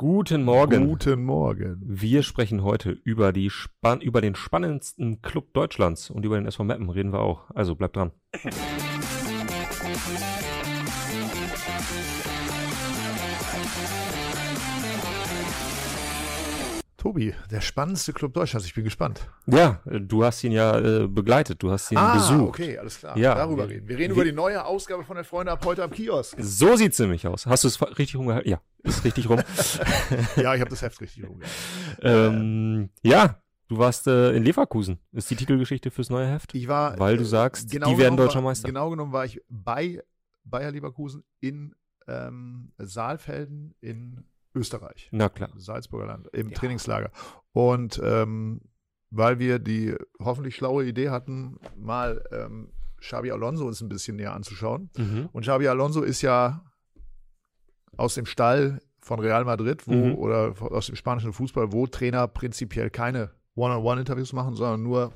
Guten 0.00 0.44
Morgen. 0.44 0.86
Guten 0.86 1.24
Morgen. 1.24 1.82
Wir 1.84 2.22
sprechen 2.22 2.62
heute 2.62 2.90
über, 3.02 3.32
die 3.32 3.50
Span 3.50 4.00
über 4.00 4.20
den 4.20 4.36
spannendsten 4.36 5.22
Club 5.22 5.52
Deutschlands 5.54 6.08
und 6.08 6.24
über 6.24 6.36
den 6.36 6.46
SV 6.46 6.62
Meppen 6.62 6.88
reden 6.88 7.12
wir 7.12 7.18
auch. 7.18 7.50
Also 7.52 7.74
bleibt 7.74 7.96
dran. 7.96 8.12
Tobi, 16.98 17.32
der 17.48 17.60
spannendste 17.60 18.12
Club 18.12 18.34
Deutschlands. 18.34 18.66
Ich 18.66 18.74
bin 18.74 18.82
gespannt. 18.82 19.30
Ja, 19.46 19.80
du 19.84 20.24
hast 20.24 20.42
ihn 20.42 20.50
ja 20.50 20.78
äh, 20.78 21.06
begleitet, 21.06 21.62
du 21.62 21.70
hast 21.70 21.92
ihn 21.92 21.96
ah, 21.96 22.14
besucht. 22.14 22.48
okay, 22.48 22.76
alles 22.76 22.98
klar. 22.98 23.16
Ja. 23.16 23.36
Darüber 23.36 23.68
reden. 23.68 23.86
Wir 23.86 23.96
reden 23.96 24.10
Wie- 24.10 24.16
über 24.16 24.24
die 24.24 24.32
neue 24.32 24.64
Ausgabe 24.64 25.04
von 25.04 25.14
der 25.14 25.24
Freunde 25.24 25.52
ab 25.52 25.64
heute 25.64 25.84
am 25.84 25.92
Kiosk. 25.92 26.36
So 26.40 26.74
sieht's 26.74 26.98
nämlich 26.98 27.24
aus. 27.24 27.46
Hast 27.46 27.62
du 27.62 27.68
es 27.68 27.80
richtig 27.80 28.16
rumgehalten? 28.16 28.50
Ja, 28.50 28.60
ist 28.82 29.04
richtig 29.04 29.28
rum. 29.28 29.40
ja, 30.36 30.54
ich 30.56 30.60
habe 30.60 30.70
das 30.70 30.82
Heft 30.82 31.00
richtig 31.00 31.22
rumgehalten. 31.24 31.56
ähm, 32.02 32.90
ja, 33.02 33.40
du 33.68 33.78
warst 33.78 34.08
äh, 34.08 34.32
in 34.32 34.42
Leverkusen. 34.42 34.98
Ist 35.12 35.30
die 35.30 35.36
Titelgeschichte 35.36 35.92
fürs 35.92 36.10
neue 36.10 36.26
Heft? 36.26 36.52
Ich 36.52 36.66
war, 36.66 36.98
Weil 36.98 37.16
du 37.16 37.22
äh, 37.22 37.26
sagst, 37.26 37.70
genau 37.70 37.90
die 37.90 37.98
werden 37.98 38.16
deutscher 38.16 38.36
war, 38.36 38.42
Meister. 38.42 38.66
Genau 38.66 38.90
genommen 38.90 39.12
war 39.12 39.24
ich 39.24 39.40
bei 39.48 40.02
Bayer 40.42 40.72
Leverkusen 40.72 41.22
in 41.38 41.76
ähm, 42.08 42.72
Saalfelden 42.78 43.76
in 43.80 44.24
Österreich. 44.58 45.08
Na 45.12 45.28
klar. 45.28 45.50
Salzburger 45.56 46.06
Land, 46.06 46.28
im 46.32 46.50
Ja. 46.50 46.56
Trainingslager. 46.56 47.10
Und 47.52 48.00
ähm, 48.04 48.60
weil 49.10 49.38
wir 49.38 49.58
die 49.58 49.94
hoffentlich 50.20 50.54
schlaue 50.56 50.84
Idee 50.84 51.08
hatten, 51.10 51.58
mal 51.76 52.22
ähm, 52.32 52.72
Xabi 53.00 53.30
Alonso 53.30 53.66
uns 53.66 53.80
ein 53.80 53.88
bisschen 53.88 54.16
näher 54.16 54.34
anzuschauen. 54.34 54.90
Mhm. 54.96 55.28
Und 55.32 55.42
Xabi 55.42 55.68
Alonso 55.68 56.02
ist 56.02 56.20
ja 56.22 56.64
aus 57.96 58.14
dem 58.14 58.26
Stall 58.26 58.80
von 59.00 59.20
Real 59.20 59.44
Madrid, 59.44 59.86
wo, 59.86 59.92
Mhm. 59.94 60.14
oder 60.16 60.54
aus 60.60 60.86
dem 60.86 60.96
spanischen 60.96 61.32
Fußball, 61.32 61.72
wo 61.72 61.86
Trainer 61.86 62.28
prinzipiell 62.28 62.90
keine 62.90 63.30
One-on-One-Interviews 63.54 64.32
machen, 64.34 64.54
sondern 64.54 64.82
nur 64.82 65.12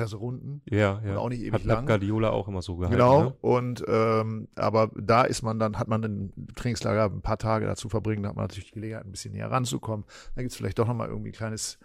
Presserunden. 0.00 0.62
Ja, 0.70 1.00
ja. 1.04 1.12
Und 1.12 1.16
auch 1.18 1.28
nicht 1.28 1.40
ewig 1.40 1.52
Hat 1.52 1.64
lang. 1.64 1.86
Guardiola 1.86 2.30
auch 2.30 2.48
immer 2.48 2.62
so 2.62 2.76
gehalten. 2.76 2.96
Genau. 2.96 3.22
Ne? 3.24 3.34
Und 3.40 3.84
ähm, 3.86 4.48
aber 4.56 4.90
da 4.96 5.22
ist 5.22 5.42
man 5.42 5.58
dann, 5.58 5.78
hat 5.78 5.88
man 5.88 6.02
im 6.02 6.32
Trainingslager 6.54 7.04
ein 7.04 7.22
paar 7.22 7.38
Tage 7.38 7.66
dazu 7.66 7.88
verbringen, 7.88 8.22
da 8.22 8.30
hat 8.30 8.36
man 8.36 8.44
natürlich 8.44 8.68
die 8.68 8.74
Gelegenheit, 8.74 9.04
ein 9.04 9.10
bisschen 9.10 9.32
näher 9.32 9.50
ranzukommen. 9.50 10.04
Dann 10.34 10.44
gibt 10.44 10.52
es 10.52 10.56
vielleicht 10.56 10.78
doch 10.78 10.86
nochmal 10.86 11.08
irgendwie 11.08 11.30
ein 11.30 11.34
kleines, 11.34 11.78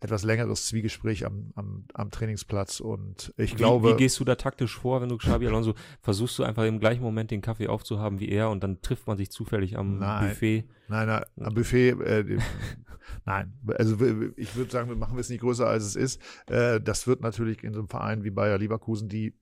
etwas 0.00 0.22
längeres 0.22 0.66
Zwiegespräch 0.66 1.26
am, 1.26 1.52
am, 1.56 1.84
am 1.92 2.10
Trainingsplatz. 2.10 2.80
Und 2.80 3.32
ich 3.36 3.52
Wie, 3.52 3.56
glaube. 3.56 3.92
wie 3.92 3.96
gehst 3.96 4.20
du 4.20 4.24
da 4.24 4.36
taktisch 4.36 4.76
vor, 4.76 5.00
wenn 5.00 5.08
du 5.08 5.16
Xabi 5.16 5.46
Alonso 5.46 5.74
versuchst 6.00 6.38
du 6.38 6.44
einfach 6.44 6.64
im 6.64 6.78
gleichen 6.78 7.02
Moment 7.02 7.30
den 7.30 7.40
Kaffee 7.40 7.68
aufzuhaben 7.68 8.20
wie 8.20 8.28
er 8.28 8.50
und 8.50 8.62
dann 8.62 8.80
trifft 8.80 9.06
man 9.06 9.16
sich 9.16 9.30
zufällig 9.30 9.76
am 9.76 9.98
Nein. 9.98 10.28
Buffet? 10.28 10.64
Nein, 10.88 11.06
nein, 11.08 11.24
am 11.40 11.54
Buffet, 11.54 11.90
äh, 11.90 12.38
nein. 13.24 13.52
Also 13.76 13.96
ich 14.36 14.54
würde 14.54 14.70
sagen, 14.70 14.88
wir 14.88 14.96
machen 14.96 15.18
es 15.18 15.28
nicht 15.28 15.40
größer, 15.40 15.66
als 15.66 15.84
es 15.84 15.96
ist. 15.96 16.22
Äh, 16.46 16.80
das 16.80 17.06
wird 17.06 17.20
natürlich 17.20 17.64
in 17.64 17.72
so 17.72 17.80
einem 17.80 17.88
Verein 17.88 18.24
wie 18.24 18.30
Bayer 18.30 18.58
Leverkusen, 18.58 19.08
die 19.08 19.34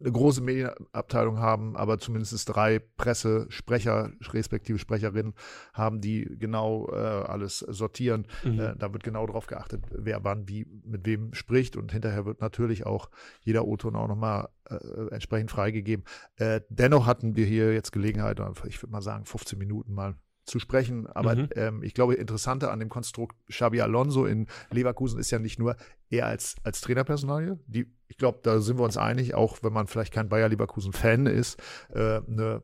eine 0.00 0.12
große 0.12 0.40
Medienabteilung 0.40 1.38
haben, 1.38 1.76
aber 1.76 1.98
zumindest 1.98 2.48
drei 2.48 2.78
Pressesprecher, 2.78 4.12
respektive 4.32 4.78
Sprecherinnen 4.78 5.34
haben, 5.72 6.00
die 6.00 6.36
genau 6.38 6.88
äh, 6.90 6.96
alles 6.96 7.58
sortieren. 7.58 8.26
Mhm. 8.44 8.60
Äh, 8.60 8.76
da 8.76 8.92
wird 8.92 9.02
genau 9.02 9.26
darauf 9.26 9.46
geachtet, 9.46 9.84
wer 9.90 10.24
wann 10.24 10.48
wie 10.48 10.66
mit 10.84 11.06
wem 11.06 11.34
spricht 11.34 11.76
und 11.76 11.92
hinterher 11.92 12.26
wird 12.26 12.40
natürlich 12.40 12.86
auch 12.86 13.10
jeder 13.40 13.66
O-Ton 13.66 13.96
auch 13.96 14.08
nochmal 14.08 14.48
äh, 14.68 14.76
entsprechend 15.10 15.50
freigegeben. 15.50 16.04
Äh, 16.36 16.60
dennoch 16.68 17.06
hatten 17.06 17.36
wir 17.36 17.46
hier 17.46 17.72
jetzt 17.72 17.92
Gelegenheit, 17.92 18.40
ich 18.66 18.82
würde 18.82 18.92
mal 18.92 19.02
sagen 19.02 19.24
15 19.24 19.58
Minuten 19.58 19.94
mal 19.94 20.14
zu 20.48 20.58
sprechen. 20.58 21.06
Aber 21.06 21.36
Mhm. 21.36 21.48
ähm, 21.54 21.82
ich 21.82 21.94
glaube, 21.94 22.14
interessanter 22.14 22.72
an 22.72 22.80
dem 22.80 22.88
Konstrukt 22.88 23.36
Xabi 23.48 23.80
Alonso 23.80 24.24
in 24.24 24.46
Leverkusen 24.70 25.20
ist 25.20 25.30
ja 25.30 25.38
nicht 25.38 25.58
nur 25.58 25.76
er 26.10 26.26
als, 26.26 26.56
als 26.64 26.80
Trainerpersonalie, 26.80 27.58
die, 27.66 27.92
ich 28.08 28.16
glaube, 28.16 28.40
da 28.42 28.60
sind 28.60 28.78
wir 28.78 28.84
uns 28.84 28.96
einig, 28.96 29.34
auch 29.34 29.58
wenn 29.62 29.72
man 29.72 29.86
vielleicht 29.86 30.12
kein 30.12 30.28
Bayer 30.28 30.48
Leverkusen-Fan 30.48 31.26
ist, 31.26 31.60
äh, 31.94 32.20
eine 32.26 32.62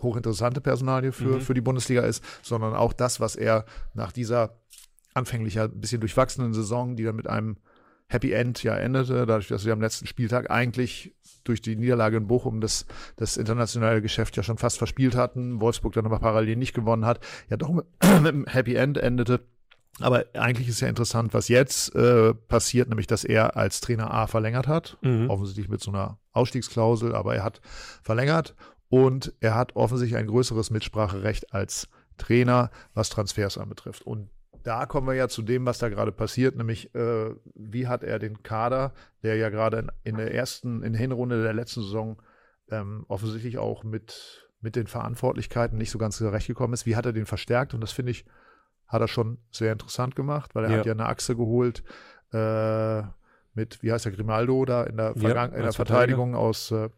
hochinteressante 0.00 0.60
Personalie 0.60 1.12
für, 1.12 1.36
Mhm. 1.36 1.40
für 1.42 1.54
die 1.54 1.60
Bundesliga 1.60 2.02
ist, 2.02 2.24
sondern 2.42 2.74
auch 2.74 2.92
das, 2.92 3.20
was 3.20 3.36
er 3.36 3.64
nach 3.94 4.12
dieser 4.12 4.58
anfänglich 5.14 5.54
ja 5.54 5.64
ein 5.64 5.80
bisschen 5.80 6.00
durchwachsenen 6.00 6.54
Saison, 6.54 6.96
die 6.96 7.04
dann 7.04 7.16
mit 7.16 7.28
einem 7.28 7.58
Happy 8.08 8.32
End 8.32 8.62
ja 8.62 8.74
endete, 8.76 9.26
dadurch, 9.26 9.48
dass 9.48 9.64
wir 9.64 9.72
am 9.74 9.80
letzten 9.80 10.06
Spieltag 10.06 10.50
eigentlich 10.50 11.14
durch 11.44 11.60
die 11.60 11.76
Niederlage 11.76 12.16
in 12.16 12.26
Bochum 12.26 12.60
das, 12.60 12.86
das 13.16 13.36
internationale 13.36 14.00
Geschäft 14.00 14.36
ja 14.36 14.42
schon 14.42 14.58
fast 14.58 14.78
verspielt 14.78 15.14
hatten, 15.16 15.60
Wolfsburg 15.60 15.92
dann 15.94 16.06
aber 16.06 16.18
parallel 16.18 16.56
nicht 16.56 16.74
gewonnen 16.74 17.04
hat, 17.04 17.20
ja 17.50 17.56
doch 17.56 17.70
mit, 17.70 17.84
mit 18.22 18.28
einem 18.34 18.46
Happy 18.46 18.74
End 18.74 18.96
endete. 18.98 19.40
Aber 20.00 20.24
eigentlich 20.34 20.68
ist 20.68 20.80
ja 20.80 20.88
interessant, 20.88 21.34
was 21.34 21.48
jetzt 21.48 21.94
äh, 21.94 22.32
passiert, 22.34 22.88
nämlich 22.88 23.06
dass 23.06 23.24
er 23.24 23.56
als 23.56 23.80
Trainer 23.80 24.12
A 24.12 24.26
verlängert 24.26 24.66
hat, 24.66 24.96
Mhm. 25.02 25.28
offensichtlich 25.28 25.68
mit 25.68 25.80
so 25.82 25.90
einer 25.90 26.18
Ausstiegsklausel, 26.32 27.14
aber 27.14 27.34
er 27.34 27.44
hat 27.44 27.60
verlängert 28.02 28.54
und 28.88 29.34
er 29.40 29.54
hat 29.54 29.76
offensichtlich 29.76 30.18
ein 30.18 30.26
größeres 30.26 30.70
Mitspracherecht 30.70 31.52
als 31.52 31.88
Trainer, 32.16 32.70
was 32.94 33.10
Transfers 33.10 33.58
anbetrifft. 33.58 34.02
Und 34.06 34.30
da 34.62 34.86
kommen 34.86 35.08
wir 35.08 35.14
ja 35.14 35.28
zu 35.28 35.42
dem, 35.42 35.66
was 35.66 35.78
da 35.78 35.88
gerade 35.88 36.12
passiert, 36.12 36.56
nämlich 36.56 36.94
äh, 36.94 37.34
wie 37.54 37.86
hat 37.88 38.02
er 38.02 38.18
den 38.18 38.42
Kader, 38.42 38.94
der 39.22 39.36
ja 39.36 39.50
gerade 39.50 39.78
in, 39.78 39.90
in 40.04 40.16
der 40.16 40.32
ersten, 40.34 40.82
in 40.82 40.92
der 40.92 41.00
Hinrunde 41.00 41.42
der 41.42 41.52
letzten 41.52 41.82
Saison 41.82 42.22
ähm, 42.70 43.04
offensichtlich 43.08 43.58
auch 43.58 43.82
mit, 43.84 44.48
mit 44.60 44.76
den 44.76 44.86
Verantwortlichkeiten 44.86 45.76
nicht 45.76 45.90
so 45.90 45.98
ganz 45.98 46.16
zurechtgekommen 46.16 46.72
ist, 46.74 46.86
wie 46.86 46.96
hat 46.96 47.04
er 47.06 47.12
den 47.12 47.26
verstärkt? 47.26 47.74
Und 47.74 47.80
das 47.80 47.92
finde 47.92 48.12
ich, 48.12 48.24
hat 48.92 49.00
er 49.00 49.08
schon 49.08 49.38
sehr 49.50 49.72
interessant 49.72 50.14
gemacht, 50.14 50.54
weil 50.54 50.64
er 50.64 50.70
Ja. 50.70 50.78
hat 50.78 50.86
ja 50.86 50.92
eine 50.92 51.06
Achse 51.06 51.34
geholt 51.34 51.82
äh, 52.32 53.02
mit, 53.54 53.82
wie 53.82 53.92
heißt 53.92 54.04
der, 54.04 54.12
Grimaldo 54.12 54.64
da 54.64 54.84
in 54.84 54.96
der, 54.96 55.12
Ja, 55.16 55.20
Vergang 55.20 55.52
in 55.52 55.62
der 55.62 55.72
Verteidigung 55.72 56.34
aus, 56.34 56.70
äh, 56.70 56.88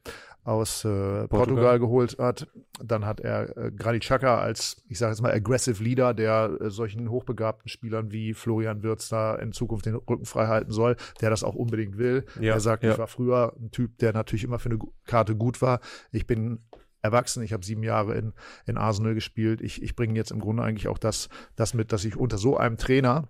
aus 0.45 0.85
äh, 0.85 1.27
Portugal. 1.29 1.79
geholt 1.81 2.17
hat. 2.19 2.47
Dann 2.83 3.07
hat 3.07 3.21
er 3.21 3.57
äh, 3.57 3.73
Granit 3.73 4.03
Xhaka 4.03 4.39
als, 4.39 4.83
ich 4.89 4.99
sage 4.99 5.13
jetzt 5.13 5.23
mal, 5.23 5.33
aggressive 5.33 5.83
Leader, 5.83 6.13
der 6.15 6.59
äh, 6.61 6.71
solchen 6.71 7.11
hochbegabten 7.11 7.69
Spielern 7.69 8.13
wie 8.13 8.35
Florian 8.35 8.83
Wirtz 8.83 9.09
da 9.09 9.35
in 9.37 9.53
Zukunft 9.53 9.87
den 9.87 9.95
Rücken 9.95 10.27
frei 10.27 10.47
halten 10.47 10.71
soll, 10.71 10.97
der 11.21 11.31
das 11.31 11.43
auch 11.45 11.55
unbedingt 11.55 11.97
will. 11.97 12.25
Ja, 12.41 12.55
er 12.55 12.61
sagt, 12.61 12.85
ja. 12.85 12.93
ich 12.93 12.99
war 12.99 13.07
früher 13.09 13.55
ein 13.59 13.71
Typ, 13.71 13.99
der 13.99 14.13
natürlich 14.13 14.45
immer 14.45 14.59
für 14.59 14.69
eine 14.71 14.79
Karte 15.07 15.35
gut 15.35 15.63
war. 15.63 15.81
Ich 16.13 16.27
bin 16.27 16.61
erwachsen, 17.05 17.43
ich 17.43 17.53
habe 17.53 17.65
sieben 17.65 17.83
Jahre 17.83 18.15
in, 18.15 18.33
in 18.67 18.79
Arsenal 18.79 19.15
gespielt. 19.15 19.61
Ich, 19.61 19.83
ich 19.83 19.95
bringe 19.95 20.17
jetzt 20.17 20.31
im 20.31 20.41
Grunde 20.41 20.63
eigentlich 20.63 20.89
auch 20.89 20.99
das, 20.99 21.29
das 21.55 21.75
mit, 21.75 21.93
dass 21.93 22.05
ich 22.05 22.17
unter 22.17 22.39
so 22.39 22.57
einem 22.57 22.79
Trainer 22.79 23.29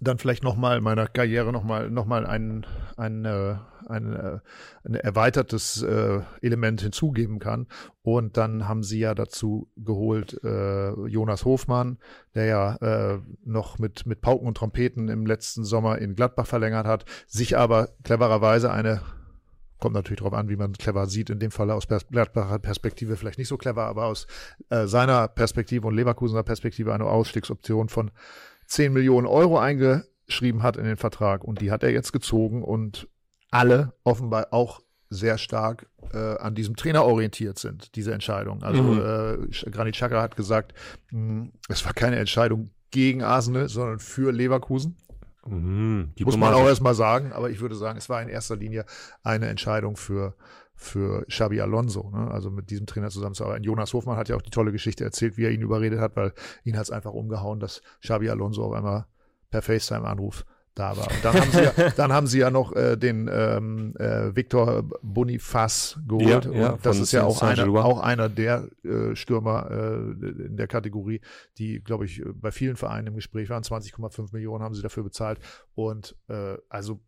dann 0.00 0.18
vielleicht 0.18 0.42
nochmal 0.42 0.80
meiner 0.80 1.06
Karriere 1.06 1.52
nochmal 1.52 1.88
noch 1.88 2.04
mal 2.04 2.26
ein, 2.26 2.66
ein, 2.96 3.24
äh, 3.24 3.56
ein, 3.86 4.12
äh, 4.12 4.38
ein 4.82 4.94
erweitertes 4.96 5.82
äh, 5.82 6.20
Element 6.42 6.80
hinzugeben 6.80 7.38
kann. 7.38 7.68
Und 8.02 8.36
dann 8.36 8.66
haben 8.66 8.82
sie 8.82 8.98
ja 8.98 9.14
dazu 9.14 9.70
geholt 9.76 10.42
äh, 10.42 10.90
Jonas 11.06 11.44
Hofmann, 11.44 11.98
der 12.34 12.44
ja 12.46 12.76
äh, 12.76 13.20
noch 13.44 13.78
mit, 13.78 14.04
mit 14.04 14.20
Pauken 14.20 14.48
und 14.48 14.56
Trompeten 14.56 15.08
im 15.08 15.26
letzten 15.26 15.62
Sommer 15.62 15.98
in 15.98 16.16
Gladbach 16.16 16.48
verlängert 16.48 16.88
hat, 16.88 17.04
sich 17.28 17.56
aber 17.56 17.90
clevererweise 18.02 18.72
eine 18.72 19.00
Kommt 19.84 19.96
natürlich 19.96 20.20
darauf 20.20 20.32
an, 20.32 20.48
wie 20.48 20.56
man 20.56 20.72
clever 20.72 21.06
sieht. 21.06 21.28
In 21.28 21.40
dem 21.40 21.50
Fall 21.50 21.70
aus 21.70 21.84
Pers 21.84 22.06
Gladbacher 22.08 22.58
Perspektive 22.58 23.16
vielleicht 23.18 23.36
nicht 23.36 23.48
so 23.48 23.58
clever, 23.58 23.84
aber 23.84 24.06
aus 24.06 24.26
äh, 24.70 24.86
seiner 24.86 25.28
Perspektive 25.28 25.86
und 25.86 25.94
Leverkusener 25.94 26.42
Perspektive 26.42 26.94
eine 26.94 27.04
Ausstiegsoption 27.04 27.90
von 27.90 28.10
10 28.66 28.94
Millionen 28.94 29.26
Euro 29.26 29.58
eingeschrieben 29.58 30.62
hat 30.62 30.78
in 30.78 30.84
den 30.84 30.96
Vertrag. 30.96 31.44
Und 31.44 31.60
die 31.60 31.70
hat 31.70 31.82
er 31.82 31.90
jetzt 31.90 32.14
gezogen 32.14 32.62
und 32.62 33.08
alle 33.50 33.92
offenbar 34.04 34.46
auch 34.52 34.80
sehr 35.10 35.36
stark 35.36 35.86
äh, 36.14 36.16
an 36.38 36.54
diesem 36.54 36.76
Trainer 36.76 37.04
orientiert 37.04 37.58
sind, 37.58 37.94
diese 37.94 38.14
Entscheidung. 38.14 38.62
Also 38.62 38.82
Mhm. 38.82 39.44
äh, 39.64 39.70
Granit 39.70 39.96
Xhaka 39.96 40.22
hat 40.22 40.34
gesagt, 40.34 40.72
mh, 41.10 41.48
es 41.68 41.84
war 41.84 41.92
keine 41.92 42.16
Entscheidung 42.16 42.70
gegen 42.90 43.22
Arsenal, 43.22 43.68
sondern 43.68 43.98
für 43.98 44.32
Leverkusen. 44.32 44.96
Mhm. 45.46 46.12
Muss 46.20 46.36
man 46.36 46.54
auch 46.54 46.66
erstmal 46.66 46.94
sagen, 46.94 47.32
aber 47.32 47.50
ich 47.50 47.60
würde 47.60 47.74
sagen, 47.74 47.98
es 47.98 48.08
war 48.08 48.22
in 48.22 48.28
erster 48.28 48.56
Linie 48.56 48.84
eine 49.22 49.48
Entscheidung 49.48 49.96
für, 49.96 50.34
für 50.74 51.24
Xabi 51.26 51.60
Alonso, 51.60 52.10
ne? 52.10 52.30
also 52.30 52.50
mit 52.50 52.70
diesem 52.70 52.86
Trainer 52.86 53.10
zusammenzuarbeiten. 53.10 53.64
Jonas 53.64 53.92
Hofmann 53.92 54.16
hat 54.16 54.28
ja 54.28 54.36
auch 54.36 54.42
die 54.42 54.50
tolle 54.50 54.72
Geschichte 54.72 55.04
erzählt, 55.04 55.36
wie 55.36 55.44
er 55.44 55.50
ihn 55.50 55.62
überredet 55.62 56.00
hat, 56.00 56.16
weil 56.16 56.32
ihn 56.64 56.76
hat 56.76 56.84
es 56.84 56.90
einfach 56.90 57.12
umgehauen, 57.12 57.60
dass 57.60 57.82
Xabi 58.00 58.28
Alonso 58.30 58.64
auf 58.64 58.72
einmal 58.72 59.06
per 59.50 59.62
FaceTime-Anruf 59.62 60.44
da 60.74 60.96
war. 60.96 61.10
Und 61.10 61.24
dann 61.24 61.34
haben 61.34 61.50
sie 61.50 61.62
ja, 61.62 61.90
dann 61.96 62.12
haben 62.12 62.26
sie 62.26 62.38
ja 62.38 62.50
noch 62.50 62.74
äh, 62.74 62.96
den 62.96 63.28
ähm, 63.32 63.94
äh, 63.96 64.34
Victor 64.34 64.84
Bonifaz 65.02 65.98
geholt. 66.06 66.46
Ja, 66.46 66.52
ja, 66.52 66.70
und 66.72 66.86
das 66.86 66.98
ist 66.98 67.12
ja 67.12 67.24
auch 67.24 67.42
einer, 67.42 67.68
auch 67.84 68.00
einer 68.00 68.28
der 68.28 68.68
äh, 68.82 69.14
Stürmer 69.14 69.70
äh, 69.70 70.44
in 70.46 70.56
der 70.56 70.66
Kategorie, 70.66 71.20
die, 71.58 71.80
glaube 71.80 72.04
ich, 72.06 72.22
bei 72.34 72.50
vielen 72.50 72.76
Vereinen 72.76 73.08
im 73.08 73.14
Gespräch 73.14 73.48
waren. 73.50 73.62
20,5 73.62 74.32
Millionen 74.32 74.62
haben 74.64 74.74
sie 74.74 74.82
dafür 74.82 75.04
bezahlt. 75.04 75.38
Und 75.74 76.16
äh, 76.28 76.56
also 76.68 77.00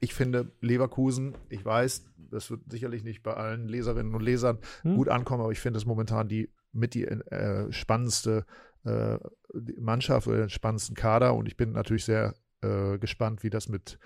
ich 0.00 0.14
finde 0.14 0.50
Leverkusen, 0.60 1.34
ich 1.48 1.64
weiß, 1.64 2.06
das 2.30 2.50
wird 2.50 2.62
sicherlich 2.68 3.04
nicht 3.04 3.22
bei 3.22 3.34
allen 3.34 3.68
Leserinnen 3.68 4.14
und 4.14 4.22
Lesern 4.22 4.58
Hm. 4.82 4.96
gut 4.96 5.08
ankommen, 5.08 5.42
aber 5.42 5.52
ich 5.52 5.60
finde 5.60 5.78
es 5.78 5.86
momentan 5.86 6.28
die 6.28 6.50
mit 6.72 6.94
die 6.94 7.04
äh, 7.04 7.70
spannendste 7.70 8.44
äh, 8.84 9.18
Mannschaft 9.78 10.26
oder 10.26 10.38
den 10.38 10.50
spannendsten 10.50 10.96
Kader 10.96 11.34
und 11.34 11.46
ich 11.46 11.56
bin 11.56 11.72
natürlich 11.72 12.04
sehr 12.04 12.34
äh, 12.62 12.98
gespannt, 12.98 13.42
wie 13.42 13.50
das 13.50 13.68
mit, 13.68 13.98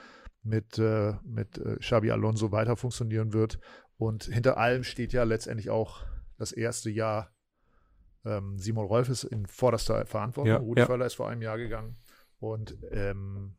mit, 0.43 0.79
äh, 0.79 1.15
mit 1.25 1.59
äh, 1.59 1.77
Xabi 1.77 2.11
Alonso 2.11 2.53
weiter 2.53 2.77
funktionieren 2.77 3.33
wird. 3.33 3.59
Und 3.99 4.25
hinter 4.25 4.59
allem 4.59 4.85
steht 4.85 5.13
ja 5.13 5.25
letztendlich 5.25 5.71
auch 5.71 6.05
das 6.39 6.53
erste 6.53 6.91
Jahr 6.91 7.33
ähm, 8.27 8.59
Simon 8.59 8.87
Rolf 8.87 9.09
ist 9.09 9.25
in 9.25 9.47
vorderster 9.47 10.05
Verantwortung. 10.05 10.53
Ja, 10.53 10.59
Rudi 10.59 10.81
ja. 10.81 10.87
Völler 10.87 11.07
ist 11.07 11.15
vor 11.15 11.29
einem 11.29 11.43
Jahr 11.43 11.57
gegangen. 11.57 11.97
Und 12.39 12.77
ähm, 12.91 13.57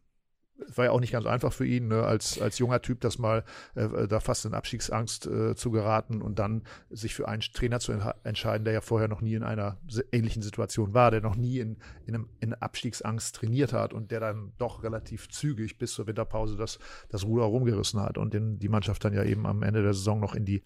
war 0.76 0.86
ja 0.86 0.92
auch 0.92 1.00
nicht 1.00 1.12
ganz 1.12 1.26
einfach 1.26 1.54
für 1.54 1.66
ihn, 1.66 1.88
ne, 1.88 2.04
als, 2.04 2.42
als 2.42 2.58
junger 2.58 2.82
Typ, 2.82 3.02
das 3.02 3.18
mal 3.18 3.44
äh, 3.76 4.08
da 4.08 4.20
fast 4.20 4.46
in 4.46 4.54
Abstiegsangst 4.54 5.28
äh, 5.28 5.56
zu 5.56 5.72
geraten 5.72 6.22
und 6.22 6.40
dann 6.40 6.64
sich 6.90 7.14
für 7.14 7.28
einen 7.28 7.42
Trainer 7.42 7.80
zu 7.80 7.94
entscheiden, 8.24 8.66
der 8.66 8.74
ja 8.74 8.82
vorher 8.82 9.08
noch 9.08 9.22
nie 9.22 9.36
in 9.36 9.44
einer 9.44 9.78
ähnlichen 10.12 10.42
Situation 10.42 10.94
war, 10.94 11.12
der 11.12 11.22
noch 11.22 11.36
nie 11.36 11.60
in, 11.60 11.78
in, 12.06 12.16
einem, 12.16 12.30
in 12.40 12.54
Abstiegsangst 12.54 13.36
trainiert 13.36 13.74
hat 13.74 13.94
und 13.94 14.12
der 14.12 14.20
dann 14.20 14.54
doch 14.58 14.84
relativ 14.84 15.30
zügig 15.30 15.78
bis 15.78 15.94
zur 15.94 16.08
Winterpause 16.08 16.58
das, 16.58 16.80
das 17.10 17.26
Ruder 17.26 17.46
rumgerissen 17.46 18.02
hat 18.02 18.18
und 18.18 18.34
den, 18.34 18.60
die 18.60 18.70
Mannschaft 18.70 19.04
dann 19.06 19.14
ja 19.14 19.24
eben 19.24 19.46
am 19.46 19.64
Ende 19.64 19.84
der 19.84 19.94
Saison 19.94 20.20
noch 20.20 20.36
in 20.36 20.46
die, 20.46 20.64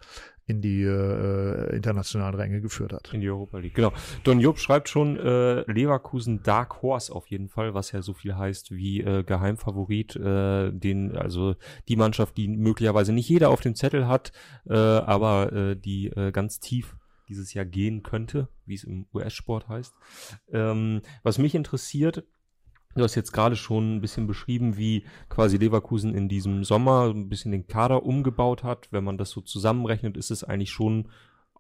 in 0.52 0.62
die 0.62 0.84
äh, 0.84 1.76
internationalen 1.76 2.36
Ränge 2.36 2.62
geführt 2.62 2.94
hat. 2.94 3.14
In 3.14 3.22
die 3.22 3.30
Europa 3.30 3.58
League, 3.58 3.74
genau. 3.74 3.94
Don 4.24 4.40
Job 4.40 4.60
schreibt 4.60 4.90
schon 4.90 5.18
äh, 5.18 5.62
Leverkusen 5.72 6.44
Dark 6.44 6.82
Horse 6.82 7.14
auf 7.14 7.28
jeden 7.28 7.50
Fall, 7.50 7.74
was 7.74 7.92
ja 7.92 8.02
so 8.02 8.14
viel 8.14 8.36
heißt 8.36 8.72
wie 8.72 9.02
äh, 9.02 9.24
Geheimfavorit, 9.24 10.16
äh, 10.16 10.72
den 10.72 11.18
also 11.18 11.56
die 11.88 11.96
Mannschaft, 11.96 12.38
die 12.38 12.48
möglicherweise 12.48 13.14
nicht 13.14 13.30
jeder 13.30 13.50
auf 13.50 13.62
dem 13.62 13.76
Zettel 13.76 14.08
hat, 14.08 14.32
äh, 14.70 14.74
aber 14.76 15.54
äh, 15.54 15.76
die 15.76 16.08
äh, 16.08 16.32
ganz 16.32 16.60
tief 16.60 16.96
dieses 17.30 17.54
Jahr 17.54 17.66
gehen 17.66 18.04
könnte, 18.04 18.50
wie 18.66 18.76
es 18.76 18.84
im 18.84 19.08
US-Sport 19.14 19.70
heißt. 19.70 19.94
Ähm, 20.52 21.02
was 21.24 21.38
mich 21.38 21.56
interessiert, 21.56 22.26
Du 22.96 23.04
hast 23.04 23.16
jetzt 23.16 23.32
gerade 23.32 23.56
schon 23.56 23.96
ein 23.96 24.02
bisschen 24.02 24.28
beschrieben, 24.28 24.78
wie 24.78 25.06
quasi 25.30 25.58
Leverkusen 25.58 26.14
in 26.14 26.28
diesem 26.28 26.64
Sommer 26.64 27.10
ein 27.14 27.30
bisschen 27.30 27.52
den 27.52 27.68
Kader 27.68 28.04
umgebaut 28.04 28.64
hat. 28.64 28.90
Wenn 28.92 29.04
man 29.04 29.18
das 29.18 29.30
so 29.30 29.42
zusammenrechnet, 29.42 30.18
ist 30.18 30.32
es 30.32 30.44
eigentlich 30.44 30.72
schon 30.72 31.08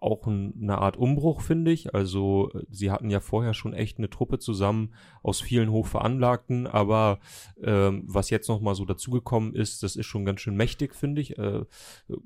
auch 0.01 0.25
eine 0.25 0.79
Art 0.79 0.97
Umbruch, 0.97 1.41
finde 1.41 1.71
ich. 1.71 1.93
Also 1.93 2.49
sie 2.69 2.89
hatten 2.89 3.11
ja 3.11 3.19
vorher 3.19 3.53
schon 3.53 3.73
echt 3.73 3.99
eine 3.99 4.09
Truppe 4.09 4.39
zusammen 4.39 4.95
aus 5.21 5.41
vielen 5.41 5.69
Hochveranlagten, 5.69 6.65
aber 6.65 7.19
ähm, 7.61 8.03
was 8.07 8.31
jetzt 8.31 8.49
nochmal 8.49 8.73
so 8.73 8.83
dazugekommen 8.83 9.53
ist, 9.53 9.83
das 9.83 9.95
ist 9.95 10.07
schon 10.07 10.25
ganz 10.25 10.41
schön 10.41 10.55
mächtig, 10.57 10.95
finde 10.95 11.21
ich. 11.21 11.37
Äh, 11.37 11.65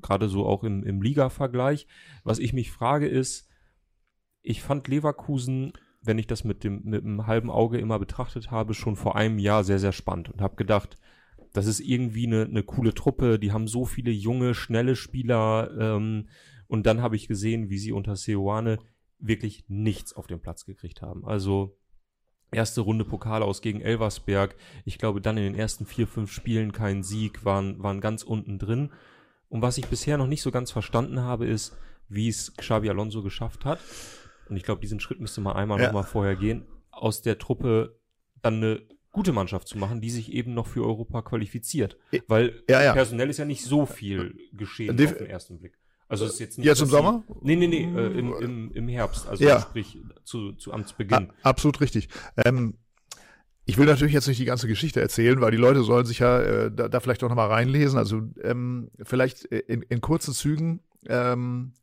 Gerade 0.02 0.30
so 0.30 0.46
auch 0.46 0.64
im, 0.64 0.84
im 0.84 1.02
Liga-Vergleich. 1.02 1.86
Was 2.24 2.40
ich 2.40 2.54
mich 2.54 2.72
frage 2.72 3.08
ist, 3.08 3.50
ich 4.42 4.62
fand 4.62 4.88
Leverkusen 4.88 5.74
wenn 6.06 6.20
ich 6.20 6.28
das 6.28 6.44
mit 6.44 6.64
dem, 6.64 6.82
mit 6.84 7.04
dem 7.04 7.28
halben 7.28 7.50
Auge 7.50 7.78
immer 7.78 8.00
betrachtet 8.00 8.52
habe, 8.52 8.74
schon 8.74 8.96
vor 8.96 9.16
einem 9.16 9.40
Jahr 9.40 9.64
sehr, 9.64 9.80
sehr 9.80 9.92
spannend 9.92 10.30
und 10.30 10.42
habe 10.42 10.56
gedacht, 10.56 10.98
das 11.54 11.68
ist 11.68 11.80
irgendwie 11.80 12.28
eine, 12.28 12.44
eine 12.44 12.64
coole 12.64 12.94
Truppe, 12.94 13.40
die 13.40 13.52
haben 13.52 13.68
so 13.68 13.86
viele 13.86 14.12
junge, 14.12 14.54
schnelle 14.54 14.96
Spieler 14.96 15.72
ähm, 15.80 16.28
und 16.68 16.86
dann 16.86 17.02
habe 17.02 17.16
ich 17.16 17.28
gesehen, 17.28 17.70
wie 17.70 17.78
sie 17.78 17.92
unter 17.92 18.16
Seoane 18.16 18.80
wirklich 19.20 19.64
nichts 19.68 20.14
auf 20.14 20.28
den 20.28 20.42
Platz 20.42 20.66
gekriegt 20.66 21.02
haben. 21.02 21.26
Also 21.26 21.78
erste 22.52 22.82
Runde 22.82 23.06
Pokal 23.06 23.44
aus 23.44 23.62
gegen 23.62 23.82
Elversberg, 23.82 24.56
ich 24.84 24.98
glaube 24.98 25.22
dann 25.22 25.38
in 25.38 25.44
den 25.44 25.56
ersten 25.56 25.86
vier, 25.86 26.08
fünf 26.08 26.32
Spielen 26.32 26.72
kein 26.72 27.04
Sieg, 27.04 27.46
waren, 27.46 27.82
waren 27.82 28.02
ganz 28.02 28.24
unten 28.24 28.60
drin. 28.60 28.92
Und 29.50 29.62
was 29.62 29.78
ich 29.78 29.88
bisher 29.88 30.18
noch 30.18 30.28
nicht 30.28 30.42
so 30.42 30.52
ganz 30.52 30.72
verstanden 30.72 31.22
habe, 31.22 31.46
ist, 31.46 31.78
wie 32.10 32.28
es 32.28 32.56
Xabi 32.56 32.90
Alonso 32.90 33.24
geschafft 33.24 33.66
hat, 33.66 33.80
und 34.50 34.58
ich 34.58 34.64
glaube, 34.64 34.82
diesen 34.82 35.00
Schritt 35.00 35.20
müsste 35.20 35.42
man 35.42 35.56
einmal 35.56 35.80
ja. 35.80 35.88
nochmal 35.88 36.04
vorher 36.04 36.36
gehen, 36.36 36.66
aus 36.92 37.22
der 37.22 37.38
Truppe 37.38 38.00
dann 38.42 38.56
eine 38.56 38.82
gute 39.12 39.32
Mannschaft 39.32 39.68
zu 39.68 39.78
machen, 39.78 40.02
die 40.02 40.10
sich 40.10 40.32
eben 40.34 40.54
noch 40.54 40.68
für 40.68 40.84
Europa 40.84 41.22
qualifiziert. 41.22 41.98
Weil 42.28 42.64
ja, 42.70 42.84
ja. 42.84 42.94
personell 42.94 43.30
ist 43.30 43.38
ja 43.38 43.46
nicht 43.46 43.64
so 43.64 43.86
viel 43.86 44.36
geschehen 44.54 44.98
Def 44.98 45.14
auf 45.14 45.18
den 45.18 45.28
ersten 45.28 45.58
Blick. 45.58 45.78
Also 46.08 46.26
ist 46.26 46.40
jetzt 46.40 46.58
nicht. 46.58 46.68
Jetzt 46.68 46.82
im 46.82 46.88
Sommer? 46.88 47.24
Nee, 47.42 47.56
nee, 47.56 47.68
nee, 47.68 47.84
äh, 47.84 48.20
im, 48.20 48.34
im, 48.34 48.72
im 48.74 48.88
Herbst, 48.88 49.28
also 49.28 49.44
ja. 49.44 49.60
sprich 49.60 49.98
zu, 50.24 50.52
zu 50.54 50.72
Amtsbeginn. 50.72 51.32
A 51.42 51.50
absolut 51.50 51.82
richtig. 51.82 52.10
Ähm, 52.46 52.76
ich 53.66 53.78
will 53.78 53.88
natürlich 53.88 54.14
jetzt 54.14 54.28
nicht 54.28 54.40
die 54.40 54.46
ganze 54.46 54.68
Geschichte 54.68 55.02
erzählen, 55.02 55.42
weil 55.42 55.50
die 55.50 55.58
Leute 55.58 55.82
sollen 55.82 56.06
sich 56.06 56.20
ja 56.20 56.40
äh, 56.42 56.72
da, 56.72 56.88
da 56.88 57.00
vielleicht 57.00 57.24
auch 57.24 57.30
nochmal 57.30 57.48
reinlesen. 57.48 57.98
Also 57.98 58.22
ähm, 58.44 58.92
vielleicht 59.02 59.46
in, 59.46 59.82
in 59.82 60.02
kurzen 60.02 60.36
Zügen. 60.36 60.82
Ähm, 61.08 61.74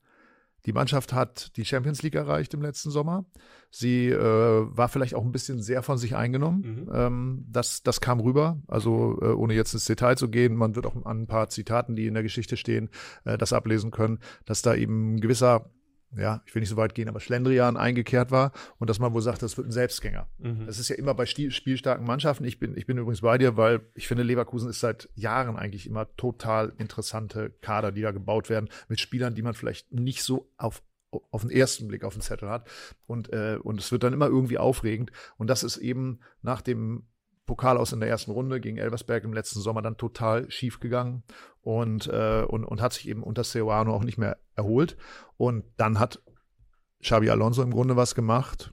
die 0.66 0.72
Mannschaft 0.72 1.12
hat 1.12 1.56
die 1.56 1.64
Champions 1.64 2.02
League 2.02 2.14
erreicht 2.14 2.54
im 2.54 2.62
letzten 2.62 2.90
Sommer. 2.90 3.24
Sie 3.70 4.08
äh, 4.08 4.18
war 4.18 4.88
vielleicht 4.88 5.14
auch 5.14 5.24
ein 5.24 5.32
bisschen 5.32 5.62
sehr 5.62 5.82
von 5.82 5.98
sich 5.98 6.14
eingenommen. 6.14 6.86
Mhm. 6.86 6.90
Ähm, 6.92 7.46
das, 7.48 7.82
das 7.82 8.00
kam 8.00 8.20
rüber. 8.20 8.60
Also 8.68 9.18
äh, 9.20 9.26
ohne 9.26 9.54
jetzt 9.54 9.74
ins 9.74 9.86
Detail 9.86 10.16
zu 10.16 10.28
gehen, 10.28 10.54
man 10.54 10.76
wird 10.76 10.86
auch 10.86 10.94
an 11.04 11.22
ein 11.22 11.26
paar 11.26 11.48
Zitaten, 11.48 11.96
die 11.96 12.06
in 12.06 12.14
der 12.14 12.22
Geschichte 12.22 12.56
stehen, 12.56 12.90
äh, 13.24 13.38
das 13.38 13.52
ablesen 13.52 13.90
können, 13.90 14.18
dass 14.44 14.62
da 14.62 14.74
eben 14.74 15.14
ein 15.14 15.20
gewisser 15.20 15.70
ja, 16.16 16.42
ich 16.46 16.54
will 16.54 16.60
nicht 16.60 16.68
so 16.68 16.76
weit 16.76 16.94
gehen, 16.94 17.08
aber 17.08 17.20
Schlendrian 17.20 17.76
eingekehrt 17.76 18.30
war 18.30 18.52
und 18.78 18.90
dass 18.90 18.98
man 18.98 19.14
wohl 19.14 19.22
sagt, 19.22 19.42
das 19.42 19.56
wird 19.56 19.68
ein 19.68 19.72
Selbstgänger. 19.72 20.28
Mhm. 20.38 20.66
Das 20.66 20.78
ist 20.78 20.88
ja 20.88 20.96
immer 20.96 21.14
bei 21.14 21.26
spielstarken 21.26 22.06
Mannschaften. 22.06 22.44
Ich 22.44 22.58
bin, 22.58 22.76
ich 22.76 22.86
bin 22.86 22.98
übrigens 22.98 23.22
bei 23.22 23.38
dir, 23.38 23.56
weil 23.56 23.80
ich 23.94 24.08
finde, 24.08 24.22
Leverkusen 24.22 24.68
ist 24.68 24.80
seit 24.80 25.08
Jahren 25.14 25.56
eigentlich 25.56 25.86
immer 25.86 26.14
total 26.16 26.72
interessante 26.78 27.50
Kader, 27.60 27.92
die 27.92 28.02
da 28.02 28.10
gebaut 28.10 28.50
werden, 28.50 28.68
mit 28.88 29.00
Spielern, 29.00 29.34
die 29.34 29.42
man 29.42 29.54
vielleicht 29.54 29.92
nicht 29.92 30.22
so 30.22 30.50
auf 30.56 30.82
auf 31.30 31.42
den 31.42 31.50
ersten 31.50 31.88
Blick 31.88 32.04
auf 32.04 32.14
den 32.14 32.22
Zettel 32.22 32.48
hat. 32.48 32.66
Und, 33.06 33.30
äh, 33.34 33.58
und 33.62 33.78
es 33.78 33.92
wird 33.92 34.02
dann 34.02 34.14
immer 34.14 34.28
irgendwie 34.28 34.56
aufregend. 34.56 35.12
Und 35.36 35.48
das 35.48 35.62
ist 35.62 35.76
eben 35.76 36.20
nach 36.40 36.62
dem 36.62 37.04
Pokal 37.46 37.76
aus 37.76 37.92
in 37.92 38.00
der 38.00 38.08
ersten 38.08 38.30
Runde 38.30 38.60
gegen 38.60 38.78
Elversberg 38.78 39.24
im 39.24 39.32
letzten 39.32 39.60
Sommer 39.60 39.82
dann 39.82 39.96
total 39.96 40.50
schief 40.50 40.80
gegangen 40.80 41.22
und, 41.60 42.06
äh, 42.06 42.44
und, 42.46 42.64
und 42.64 42.80
hat 42.80 42.92
sich 42.92 43.08
eben 43.08 43.22
unter 43.22 43.44
Ceoano 43.44 43.94
auch 43.94 44.04
nicht 44.04 44.16
mehr 44.16 44.38
erholt. 44.56 44.96
Und 45.37 45.64
dann 45.76 45.99
hat 45.99 46.22
Xabi 47.02 47.31
Alonso 47.31 47.62
im 47.62 47.70
Grunde 47.70 47.96
was 47.96 48.14
gemacht, 48.14 48.72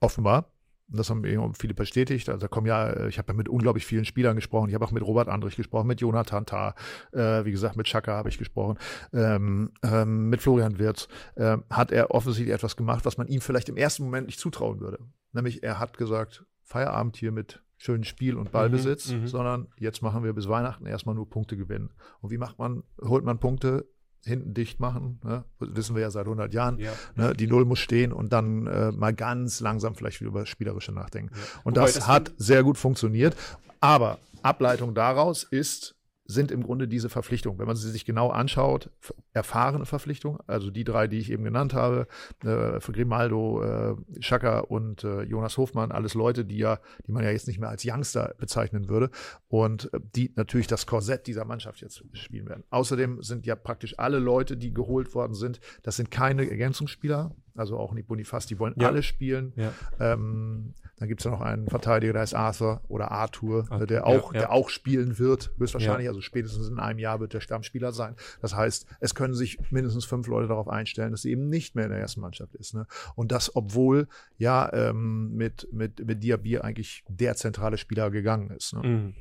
offenbar. 0.00 0.50
Das 0.86 1.08
haben 1.08 1.24
viele 1.54 1.74
bestätigt. 1.74 2.28
Also 2.28 2.42
da 2.42 2.48
kommen 2.48 2.66
ja, 2.66 3.06
ich 3.06 3.18
habe 3.18 3.32
ja 3.32 3.36
mit 3.36 3.48
unglaublich 3.48 3.86
vielen 3.86 4.04
Spielern 4.04 4.36
gesprochen. 4.36 4.68
Ich 4.68 4.74
habe 4.74 4.84
auch 4.84 4.92
mit 4.92 5.02
Robert 5.02 5.28
Andrich 5.28 5.56
gesprochen, 5.56 5.86
mit 5.86 6.00
Jonathan 6.00 6.44
Tah, 6.44 6.74
äh, 7.12 7.44
wie 7.44 7.50
gesagt, 7.50 7.76
mit 7.76 7.86
Chaka 7.86 8.12
habe 8.12 8.28
ich 8.28 8.38
gesprochen, 8.38 8.78
ähm, 9.12 9.72
ähm, 9.82 10.28
mit 10.28 10.42
Florian 10.42 10.78
Wirz. 10.78 11.08
Äh, 11.36 11.56
hat 11.70 11.90
er 11.90 12.10
offensichtlich 12.10 12.54
etwas 12.54 12.76
gemacht, 12.76 13.06
was 13.06 13.16
man 13.16 13.28
ihm 13.28 13.40
vielleicht 13.40 13.70
im 13.70 13.78
ersten 13.78 14.04
Moment 14.04 14.26
nicht 14.26 14.38
zutrauen 14.38 14.80
würde. 14.80 14.98
Nämlich 15.32 15.62
er 15.62 15.78
hat 15.78 15.96
gesagt, 15.96 16.44
Feierabend 16.62 17.16
hier 17.16 17.32
mit 17.32 17.62
schönen 17.76 18.04
Spiel 18.04 18.36
und 18.36 18.52
Ballbesitz, 18.52 19.10
mhm, 19.10 19.20
mhm, 19.20 19.26
sondern 19.26 19.68
jetzt 19.78 20.02
machen 20.02 20.22
wir 20.22 20.32
bis 20.32 20.48
Weihnachten 20.48 20.86
erstmal 20.86 21.14
nur 21.14 21.28
Punkte 21.28 21.56
gewinnen. 21.56 21.90
Und 22.20 22.30
wie 22.30 22.38
macht 22.38 22.58
man, 22.58 22.82
holt 23.02 23.24
man 23.24 23.38
Punkte, 23.38 23.86
hinten 24.24 24.54
dicht 24.54 24.80
machen, 24.80 25.20
ne? 25.22 25.44
wissen 25.58 25.94
wir 25.94 26.02
ja 26.02 26.10
seit 26.10 26.26
100 26.26 26.52
Jahren, 26.52 26.78
ja. 26.78 26.92
ne? 27.14 27.34
die 27.34 27.46
Null 27.46 27.64
muss 27.64 27.78
stehen 27.78 28.12
und 28.12 28.32
dann 28.32 28.66
äh, 28.66 28.92
mal 28.92 29.14
ganz 29.14 29.60
langsam 29.60 29.94
vielleicht 29.94 30.20
über 30.20 30.46
Spielerische 30.46 30.92
nachdenken. 30.92 31.34
Ja. 31.34 31.40
Und 31.64 31.76
Wobei 31.76 31.86
das, 31.86 31.94
das 31.94 32.08
hat 32.08 32.32
sehr 32.36 32.62
gut 32.62 32.78
funktioniert, 32.78 33.36
aber 33.80 34.18
Ableitung 34.42 34.94
daraus 34.94 35.44
ist, 35.44 35.94
sind 36.26 36.50
im 36.50 36.62
Grunde 36.62 36.88
diese 36.88 37.08
Verpflichtungen. 37.08 37.58
Wenn 37.58 37.66
man 37.66 37.76
sie 37.76 37.90
sich 37.90 38.04
genau 38.04 38.30
anschaut, 38.30 38.90
erfahrene 39.32 39.84
Verpflichtungen, 39.84 40.38
also 40.46 40.70
die 40.70 40.84
drei, 40.84 41.06
die 41.06 41.18
ich 41.18 41.30
eben 41.30 41.44
genannt 41.44 41.74
habe, 41.74 42.06
äh, 42.42 42.80
für 42.80 42.92
Grimaldo, 42.92 43.62
äh, 43.62 43.94
Schaka 44.20 44.60
und 44.60 45.04
äh, 45.04 45.22
Jonas 45.22 45.58
Hofmann, 45.58 45.92
alles 45.92 46.14
Leute, 46.14 46.44
die 46.44 46.58
ja, 46.58 46.80
die 47.06 47.12
man 47.12 47.24
ja 47.24 47.30
jetzt 47.30 47.46
nicht 47.46 47.60
mehr 47.60 47.68
als 47.68 47.84
Youngster 47.86 48.34
bezeichnen 48.38 48.88
würde 48.88 49.10
und 49.48 49.92
äh, 49.92 50.00
die 50.14 50.32
natürlich 50.36 50.66
das 50.66 50.86
Korsett 50.86 51.26
dieser 51.26 51.44
Mannschaft 51.44 51.80
jetzt 51.82 52.02
spielen 52.16 52.48
werden. 52.48 52.64
Außerdem 52.70 53.22
sind 53.22 53.44
ja 53.46 53.54
praktisch 53.56 53.98
alle 53.98 54.18
Leute, 54.18 54.56
die 54.56 54.72
geholt 54.72 55.14
worden 55.14 55.34
sind, 55.34 55.60
das 55.82 55.96
sind 55.96 56.10
keine 56.10 56.48
Ergänzungsspieler, 56.48 57.34
also 57.56 57.78
auch 57.78 57.92
nicht 57.92 58.08
Bonifaz, 58.08 58.46
die 58.46 58.58
wollen 58.58 58.74
ja. 58.76 58.88
alle 58.88 59.02
spielen. 59.02 59.52
Ja. 59.56 59.72
Ähm, 60.00 60.74
dann 60.96 61.08
gibt 61.08 61.20
es 61.20 61.24
ja 61.24 61.30
noch 61.30 61.40
einen 61.40 61.68
Verteidiger, 61.68 62.12
der 62.12 62.22
heißt 62.22 62.34
Arthur 62.34 62.80
oder 62.88 63.10
Arthur, 63.10 63.66
Arthur 63.70 63.86
der, 63.86 64.06
auch, 64.06 64.32
ja, 64.32 64.40
der 64.40 64.52
auch 64.52 64.68
spielen 64.68 65.18
wird, 65.18 65.52
höchstwahrscheinlich. 65.58 66.08
Also 66.08 66.20
spätestens 66.20 66.68
in 66.68 66.78
einem 66.78 66.98
Jahr 66.98 67.20
wird 67.20 67.34
der 67.34 67.40
Stammspieler 67.40 67.92
sein. 67.92 68.14
Das 68.40 68.54
heißt, 68.54 68.86
es 69.00 69.14
können 69.14 69.34
sich 69.34 69.58
mindestens 69.70 70.04
fünf 70.04 70.26
Leute 70.26 70.48
darauf 70.48 70.68
einstellen, 70.68 71.12
dass 71.12 71.22
sie 71.22 71.30
eben 71.30 71.48
nicht 71.48 71.74
mehr 71.74 71.84
in 71.84 71.90
der 71.90 72.00
ersten 72.00 72.20
Mannschaft 72.20 72.54
ist. 72.54 72.74
Ne? 72.74 72.86
Und 73.16 73.32
das, 73.32 73.54
obwohl 73.54 74.08
ja 74.38 74.72
ähm, 74.72 75.34
mit, 75.34 75.68
mit, 75.72 76.04
mit 76.06 76.22
Diaby 76.22 76.58
eigentlich 76.58 77.04
der 77.08 77.34
zentrale 77.34 77.76
Spieler 77.76 78.10
gegangen 78.10 78.50
ist. 78.50 78.74
Ne? 78.74 78.88
Mhm. 78.88 79.14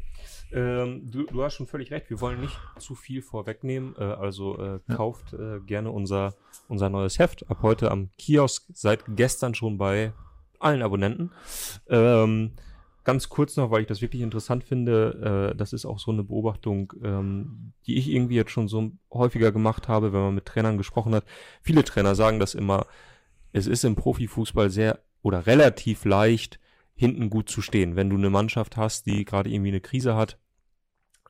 Ähm, 0.53 1.09
du, 1.09 1.23
du, 1.23 1.43
hast 1.43 1.55
schon 1.55 1.67
völlig 1.67 1.91
recht, 1.91 2.09
wir 2.09 2.21
wollen 2.21 2.41
nicht 2.41 2.57
zu 2.77 2.95
viel 2.95 3.21
vorwegnehmen. 3.21 3.95
Äh, 3.97 4.03
also 4.03 4.57
äh, 4.59 4.79
kauft 4.93 5.33
äh, 5.33 5.59
gerne 5.59 5.91
unser, 5.91 6.35
unser 6.67 6.89
neues 6.89 7.19
Heft. 7.19 7.49
Ab 7.49 7.59
heute 7.61 7.89
am 7.89 8.09
Kiosk, 8.17 8.65
seit 8.73 9.03
gestern 9.15 9.55
schon 9.55 9.77
bei 9.77 10.13
allen 10.59 10.81
Abonnenten. 10.81 11.31
Ähm, 11.89 12.51
ganz 13.03 13.29
kurz 13.29 13.57
noch, 13.57 13.71
weil 13.71 13.81
ich 13.81 13.87
das 13.87 14.01
wirklich 14.01 14.21
interessant 14.21 14.63
finde, 14.63 15.51
äh, 15.53 15.57
das 15.57 15.73
ist 15.73 15.85
auch 15.85 15.99
so 15.99 16.11
eine 16.11 16.23
Beobachtung, 16.23 16.93
ähm, 17.03 17.73
die 17.85 17.97
ich 17.97 18.09
irgendwie 18.09 18.35
jetzt 18.35 18.51
schon 18.51 18.67
so 18.67 18.91
häufiger 19.11 19.51
gemacht 19.51 19.87
habe, 19.87 20.13
wenn 20.13 20.21
man 20.21 20.35
mit 20.35 20.45
Trainern 20.45 20.77
gesprochen 20.77 21.15
hat. 21.15 21.25
Viele 21.61 21.83
Trainer 21.83 22.15
sagen 22.15 22.39
das 22.39 22.53
immer, 22.53 22.85
es 23.51 23.67
ist 23.67 23.83
im 23.83 23.95
Profifußball 23.95 24.69
sehr 24.69 24.99
oder 25.21 25.45
relativ 25.45 26.05
leicht, 26.05 26.59
hinten 26.95 27.29
gut 27.29 27.49
zu 27.49 27.61
stehen. 27.61 27.95
Wenn 27.95 28.09
du 28.09 28.17
eine 28.17 28.29
Mannschaft 28.29 28.77
hast, 28.77 29.05
die 29.07 29.25
gerade 29.25 29.49
irgendwie 29.49 29.69
eine 29.69 29.81
Krise 29.81 30.15
hat, 30.15 30.37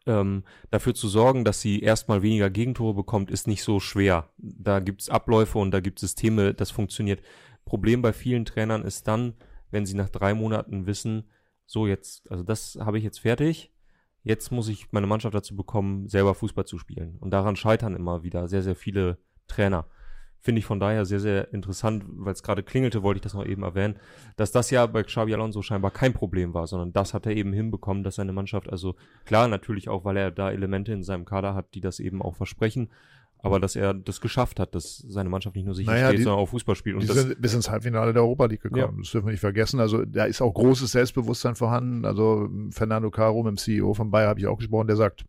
ähm, 0.05 0.43
dafür 0.72 0.93
zu 0.93 1.07
sorgen, 1.07 1.45
dass 1.45 1.62
sie 1.62 1.81
erstmal 1.81 2.22
weniger 2.22 2.50
Gegentore 2.50 2.93
bekommt, 2.93 3.31
ist 3.31 3.48
nicht 3.48 3.63
so 3.63 3.79
schwer. 3.79 4.29
Da 4.38 4.79
gibt's 4.79 5.10
Abläufe 5.10 5.57
und 5.60 5.72
da 5.72 5.79
gibt 5.79 6.00
Systeme, 6.00 6.53
das 6.53 6.72
funktioniert. 6.72 7.22
Problem 7.65 8.01
bei 8.01 8.13
vielen 8.13 8.45
Trainern 8.45 8.83
ist 8.83 9.07
dann, 9.07 9.33
wenn 9.72 9.86
sie 9.86 9.95
nach 9.95 10.10
drei 10.10 10.33
Monaten 10.33 10.86
wissen, 10.86 11.29
so 11.65 11.88
jetzt, 11.88 12.29
also 12.29 12.43
das 12.43 12.77
habe 12.79 12.98
ich 12.98 13.03
jetzt 13.03 13.19
fertig, 13.19 13.72
jetzt 14.24 14.51
muss 14.51 14.67
ich 14.67 14.91
meine 14.91 15.07
Mannschaft 15.07 15.36
dazu 15.36 15.55
bekommen, 15.55 16.07
selber 16.07 16.36
Fußball 16.36 16.65
zu 16.65 16.77
spielen. 16.77 17.17
Und 17.19 17.31
daran 17.31 17.55
scheitern 17.55 17.95
immer 17.95 18.24
wieder 18.24 18.48
sehr, 18.48 18.63
sehr 18.63 18.75
viele 18.75 19.17
Trainer. 19.48 19.88
Finde 20.43 20.59
ich 20.59 20.65
von 20.65 20.81
daher 20.81 21.05
sehr, 21.05 21.21
sehr 21.21 21.53
interessant, 21.53 22.03
weil 22.05 22.33
es 22.33 22.43
gerade 22.43 22.63
klingelte, 22.63 23.01
wollte 23.01 23.19
ich 23.19 23.21
das 23.21 23.33
noch 23.33 23.45
eben 23.45 23.63
erwähnen, 23.63 23.95
dass 24.35 24.51
das 24.51 24.71
ja 24.71 24.85
bei 24.85 25.01
Xabi 25.01 25.33
Alonso 25.33 25.62
scheinbar 25.62 25.91
kein 25.91 26.12
Problem 26.12 26.53
war, 26.53 26.67
sondern 26.67 26.91
das 26.91 27.13
hat 27.13 27.25
er 27.25 27.31
eben 27.33 27.53
hinbekommen, 27.53 28.03
dass 28.03 28.15
seine 28.15 28.33
Mannschaft, 28.33 28.69
also 28.69 28.95
klar, 29.23 29.47
natürlich 29.47 29.88
auch, 29.88 30.03
weil 30.03 30.17
er 30.17 30.31
da 30.31 30.51
Elemente 30.51 30.91
in 30.91 31.01
seinem 31.01 31.23
Kader 31.23 31.55
hat, 31.55 31.73
die 31.75 31.79
das 31.79 32.01
eben 32.01 32.21
auch 32.21 32.35
versprechen, 32.35 32.89
aber 33.43 33.59
dass 33.59 33.75
er 33.75 33.93
das 33.93 34.21
geschafft 34.21 34.59
hat, 34.59 34.73
dass 34.73 34.97
seine 34.97 35.29
Mannschaft 35.29 35.57
nicht 35.57 35.65
nur 35.65 35.75
sicher 35.75 35.91
naja, 35.91 36.07
steht, 36.07 36.19
die, 36.19 36.23
sondern 36.23 36.39
auch 36.39 36.47
Fußball 36.47 36.75
spielt. 36.75 36.95
Und 36.95 37.03
die 37.03 37.07
das, 37.07 37.17
sind 37.17 37.41
bis 37.41 37.53
ins 37.53 37.69
Halbfinale 37.69 38.13
der 38.13 38.21
Europa 38.21 38.45
League 38.45 38.62
gekommen. 38.62 38.81
Ja. 38.81 38.93
Das 38.97 39.12
dürfen 39.12 39.27
wir 39.27 39.31
nicht 39.31 39.41
vergessen. 39.41 39.81
Also 39.81 40.05
da 40.05 40.23
ist 40.23 40.41
auch 40.41 40.53
großes 40.53 40.93
Selbstbewusstsein 40.93 41.55
vorhanden. 41.55 42.05
Also 42.05 42.50
Fernando 42.69 43.12
Caro, 43.12 43.43
mit 43.43 43.51
dem 43.51 43.57
CEO 43.57 43.93
von 43.93 44.12
Bayer, 44.12 44.29
habe 44.29 44.39
ich 44.39 44.47
auch 44.47 44.57
gesprochen, 44.57 44.88
der 44.88 44.95
sagt, 44.95 45.25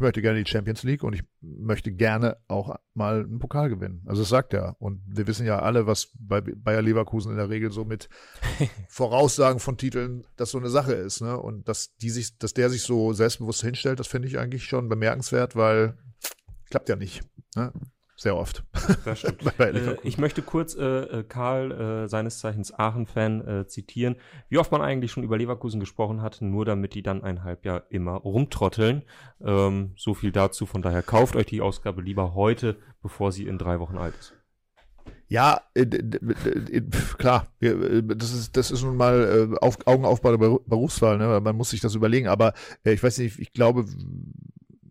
ich 0.00 0.02
möchte 0.02 0.22
gerne 0.22 0.42
die 0.42 0.50
Champions 0.50 0.82
League 0.82 1.02
und 1.02 1.12
ich 1.12 1.22
möchte 1.42 1.92
gerne 1.92 2.38
auch 2.48 2.74
mal 2.94 3.20
einen 3.20 3.38
Pokal 3.38 3.68
gewinnen. 3.68 4.02
Also 4.06 4.22
das 4.22 4.30
sagt 4.30 4.54
er. 4.54 4.74
Und 4.78 5.02
wir 5.04 5.26
wissen 5.26 5.44
ja 5.44 5.58
alle, 5.58 5.86
was 5.86 6.08
bei 6.18 6.40
Bayer 6.40 6.80
Leverkusen 6.80 7.32
in 7.32 7.36
der 7.36 7.50
Regel 7.50 7.70
so 7.70 7.84
mit 7.84 8.08
Voraussagen 8.88 9.60
von 9.60 9.76
Titeln, 9.76 10.24
das 10.36 10.52
so 10.52 10.58
eine 10.58 10.70
Sache 10.70 10.94
ist. 10.94 11.20
Ne? 11.20 11.38
Und 11.38 11.68
dass 11.68 11.94
die 11.96 12.08
sich, 12.08 12.38
dass 12.38 12.54
der 12.54 12.70
sich 12.70 12.82
so 12.82 13.12
selbstbewusst 13.12 13.60
hinstellt, 13.60 14.00
das 14.00 14.06
finde 14.06 14.28
ich 14.28 14.38
eigentlich 14.38 14.64
schon 14.64 14.88
bemerkenswert, 14.88 15.54
weil 15.54 15.98
klappt 16.70 16.88
ja 16.88 16.96
nicht. 16.96 17.20
Ne? 17.54 17.70
Sehr 18.20 18.36
oft. 18.36 18.64
Das 19.06 19.20
stimmt. 19.20 19.40
äh, 19.58 19.96
ich 20.02 20.18
möchte 20.18 20.42
kurz 20.42 20.74
äh, 20.74 20.84
äh, 20.84 21.24
Karl, 21.24 21.72
äh, 22.04 22.06
seines 22.06 22.38
Zeichens 22.38 22.70
Aachen-Fan, 22.70 23.48
äh, 23.48 23.66
zitieren, 23.66 24.16
wie 24.50 24.58
oft 24.58 24.70
man 24.70 24.82
eigentlich 24.82 25.10
schon 25.10 25.22
über 25.22 25.38
Leverkusen 25.38 25.80
gesprochen 25.80 26.20
hat, 26.20 26.42
nur 26.42 26.66
damit 26.66 26.92
die 26.92 27.02
dann 27.02 27.24
ein 27.24 27.44
Halbjahr 27.44 27.84
immer 27.88 28.12
rumtrotteln. 28.12 29.04
Ähm, 29.40 29.94
so 29.96 30.12
viel 30.12 30.32
dazu. 30.32 30.66
Von 30.66 30.82
daher 30.82 31.02
kauft 31.02 31.34
euch 31.34 31.46
die 31.46 31.62
Ausgabe 31.62 32.02
lieber 32.02 32.34
heute, 32.34 32.76
bevor 33.00 33.32
sie 33.32 33.46
in 33.46 33.56
drei 33.56 33.80
Wochen 33.80 33.96
alt 33.96 34.14
ist. 34.18 34.34
Ja, 35.28 35.62
äh, 35.72 35.86
klar, 37.16 37.46
das 37.58 38.34
ist, 38.34 38.54
das 38.54 38.70
ist 38.70 38.82
nun 38.82 38.98
mal 38.98 39.56
auf, 39.62 39.78
Augenaufbau 39.86 40.36
der 40.36 40.58
Berufswahl, 40.66 41.16
ne? 41.16 41.40
man 41.40 41.56
muss 41.56 41.70
sich 41.70 41.80
das 41.80 41.94
überlegen, 41.94 42.28
aber 42.28 42.52
ich 42.84 43.02
weiß 43.02 43.16
nicht, 43.16 43.38
ich 43.38 43.54
glaube, 43.54 43.86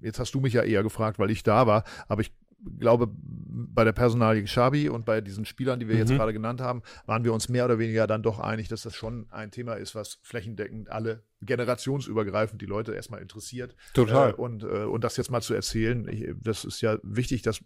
jetzt 0.01 0.17
hast 0.17 0.33
du 0.33 0.39
mich 0.39 0.53
ja 0.53 0.63
eher 0.63 0.81
gefragt, 0.81 1.19
weil 1.19 1.29
ich 1.29 1.43
da 1.43 1.67
war, 1.67 1.83
aber 2.07 2.21
ich 2.21 2.31
glaube, 2.79 3.09
bei 3.11 3.83
der 3.83 3.91
Personalie 3.91 4.47
Schabi 4.47 4.89
und 4.89 5.05
bei 5.05 5.21
diesen 5.21 5.45
Spielern, 5.45 5.79
die 5.79 5.87
wir 5.87 5.95
mhm. 5.95 6.01
jetzt 6.01 6.11
gerade 6.11 6.33
genannt 6.33 6.61
haben, 6.61 6.81
waren 7.05 7.23
wir 7.23 7.33
uns 7.33 7.49
mehr 7.49 7.65
oder 7.65 7.79
weniger 7.79 8.07
dann 8.07 8.23
doch 8.23 8.39
einig, 8.39 8.67
dass 8.67 8.83
das 8.83 8.95
schon 8.95 9.27
ein 9.31 9.51
Thema 9.51 9.73
ist, 9.73 9.95
was 9.95 10.19
flächendeckend 10.21 10.89
alle 10.89 11.23
generationsübergreifend 11.41 12.61
die 12.61 12.65
Leute 12.65 12.93
erstmal 12.93 13.21
interessiert. 13.21 13.75
Total. 13.93 14.31
Äh, 14.31 14.33
und, 14.33 14.63
äh, 14.63 14.85
und 14.85 15.03
das 15.03 15.17
jetzt 15.17 15.31
mal 15.31 15.41
zu 15.41 15.53
erzählen, 15.53 16.07
ich, 16.07 16.33
das 16.41 16.65
ist 16.65 16.81
ja 16.81 16.97
wichtig, 17.03 17.41
dass 17.41 17.61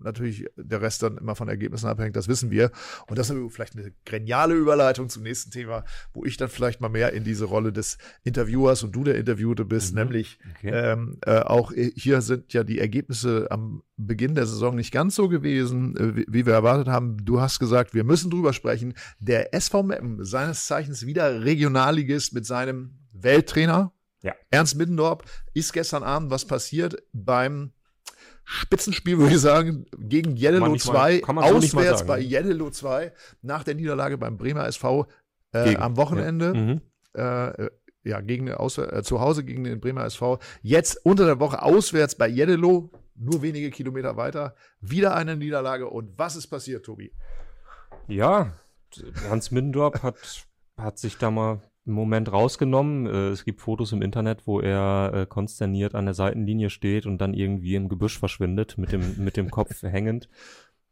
natürlich 0.00 0.46
der 0.56 0.80
Rest 0.80 1.02
dann 1.02 1.18
immer 1.18 1.34
von 1.34 1.48
Ergebnissen 1.48 1.86
abhängt, 1.86 2.16
das 2.16 2.28
wissen 2.28 2.50
wir. 2.50 2.70
Und 3.06 3.18
das 3.18 3.30
ist 3.30 3.36
vielleicht 3.50 3.76
eine 3.76 3.92
geniale 4.04 4.54
Überleitung 4.54 5.08
zum 5.08 5.22
nächsten 5.22 5.50
Thema, 5.50 5.84
wo 6.12 6.24
ich 6.24 6.36
dann 6.36 6.48
vielleicht 6.48 6.80
mal 6.80 6.88
mehr 6.88 7.12
in 7.12 7.24
diese 7.24 7.44
Rolle 7.44 7.72
des 7.72 7.98
Interviewers 8.24 8.82
und 8.82 8.92
du 8.92 9.04
der 9.04 9.16
Interviewte 9.16 9.64
bist, 9.64 9.94
mhm. 9.94 10.00
nämlich 10.00 10.38
okay. 10.56 10.70
ähm, 10.72 11.18
äh, 11.24 11.40
auch 11.40 11.72
hier 11.72 12.20
sind 12.20 12.52
ja 12.52 12.64
die 12.64 12.78
Ergebnisse 12.78 13.48
am 13.50 13.82
Beginn 13.96 14.34
der 14.34 14.46
Saison 14.46 14.76
nicht 14.76 14.92
ganz 14.92 15.16
so 15.16 15.28
gewesen, 15.28 15.96
äh, 15.96 16.16
wie, 16.16 16.26
wie 16.28 16.46
wir 16.46 16.54
erwartet 16.54 16.88
haben. 16.88 17.24
Du 17.24 17.40
hast 17.40 17.58
gesagt, 17.58 17.94
wir 17.94 18.04
müssen 18.04 18.30
drüber 18.30 18.52
sprechen. 18.52 18.94
Der 19.18 19.54
SV 19.54 19.82
Meppen, 19.82 20.24
seines 20.24 20.66
Zeichens 20.66 21.04
wieder 21.04 21.44
Regionalligist 21.44 22.32
mit 22.32 22.46
seinem 22.46 22.97
Welttrainer. 23.22 23.92
Ja. 24.22 24.34
Ernst 24.50 24.76
Middendorp 24.76 25.24
ist 25.54 25.72
gestern 25.72 26.02
Abend 26.02 26.30
was 26.30 26.44
passiert 26.44 27.02
beim 27.12 27.72
Spitzenspiel, 28.44 29.18
würde 29.18 29.34
ich 29.34 29.40
sagen, 29.40 29.86
gegen 29.98 30.34
Jeddelo 30.36 30.74
2, 30.74 31.22
auswärts 31.24 32.06
bei 32.06 32.18
Jeddelo 32.18 32.70
2, 32.70 33.12
nach 33.42 33.62
der 33.62 33.74
Niederlage 33.74 34.16
beim 34.16 34.38
Bremer 34.38 34.66
SV 34.66 35.06
äh, 35.52 35.76
am 35.76 35.96
Wochenende. 35.96 36.46
Ja. 36.46 36.54
Mhm. 36.54 36.80
Äh, 37.12 37.70
ja, 38.04 38.20
gegen, 38.22 38.50
aus, 38.50 38.78
äh, 38.78 39.02
zu 39.02 39.20
Hause 39.20 39.44
gegen 39.44 39.64
den 39.64 39.80
Bremer 39.80 40.04
SV. 40.04 40.38
Jetzt 40.62 41.04
unter 41.04 41.26
der 41.26 41.40
Woche 41.40 41.62
auswärts 41.62 42.14
bei 42.14 42.26
Jeddelo, 42.26 42.90
nur 43.14 43.42
wenige 43.42 43.70
Kilometer 43.70 44.16
weiter, 44.16 44.54
wieder 44.80 45.14
eine 45.14 45.36
Niederlage. 45.36 45.88
Und 45.88 46.18
was 46.18 46.34
ist 46.34 46.46
passiert, 46.46 46.86
Tobi? 46.86 47.12
Ja, 48.06 48.54
Hans 49.28 49.50
Middendorp 49.50 50.02
hat, 50.02 50.16
hat 50.78 50.98
sich 50.98 51.18
da 51.18 51.30
mal 51.30 51.60
Moment 51.92 52.32
rausgenommen. 52.32 53.06
Äh, 53.06 53.28
es 53.28 53.44
gibt 53.44 53.60
Fotos 53.60 53.92
im 53.92 54.02
Internet, 54.02 54.46
wo 54.46 54.60
er 54.60 55.12
äh, 55.14 55.26
konsterniert 55.26 55.94
an 55.94 56.04
der 56.04 56.14
Seitenlinie 56.14 56.70
steht 56.70 57.06
und 57.06 57.18
dann 57.18 57.34
irgendwie 57.34 57.74
im 57.74 57.88
Gebüsch 57.88 58.18
verschwindet, 58.18 58.78
mit 58.78 58.92
dem, 58.92 59.22
mit 59.22 59.36
dem 59.36 59.50
Kopf 59.50 59.82
hängend. 59.82 60.28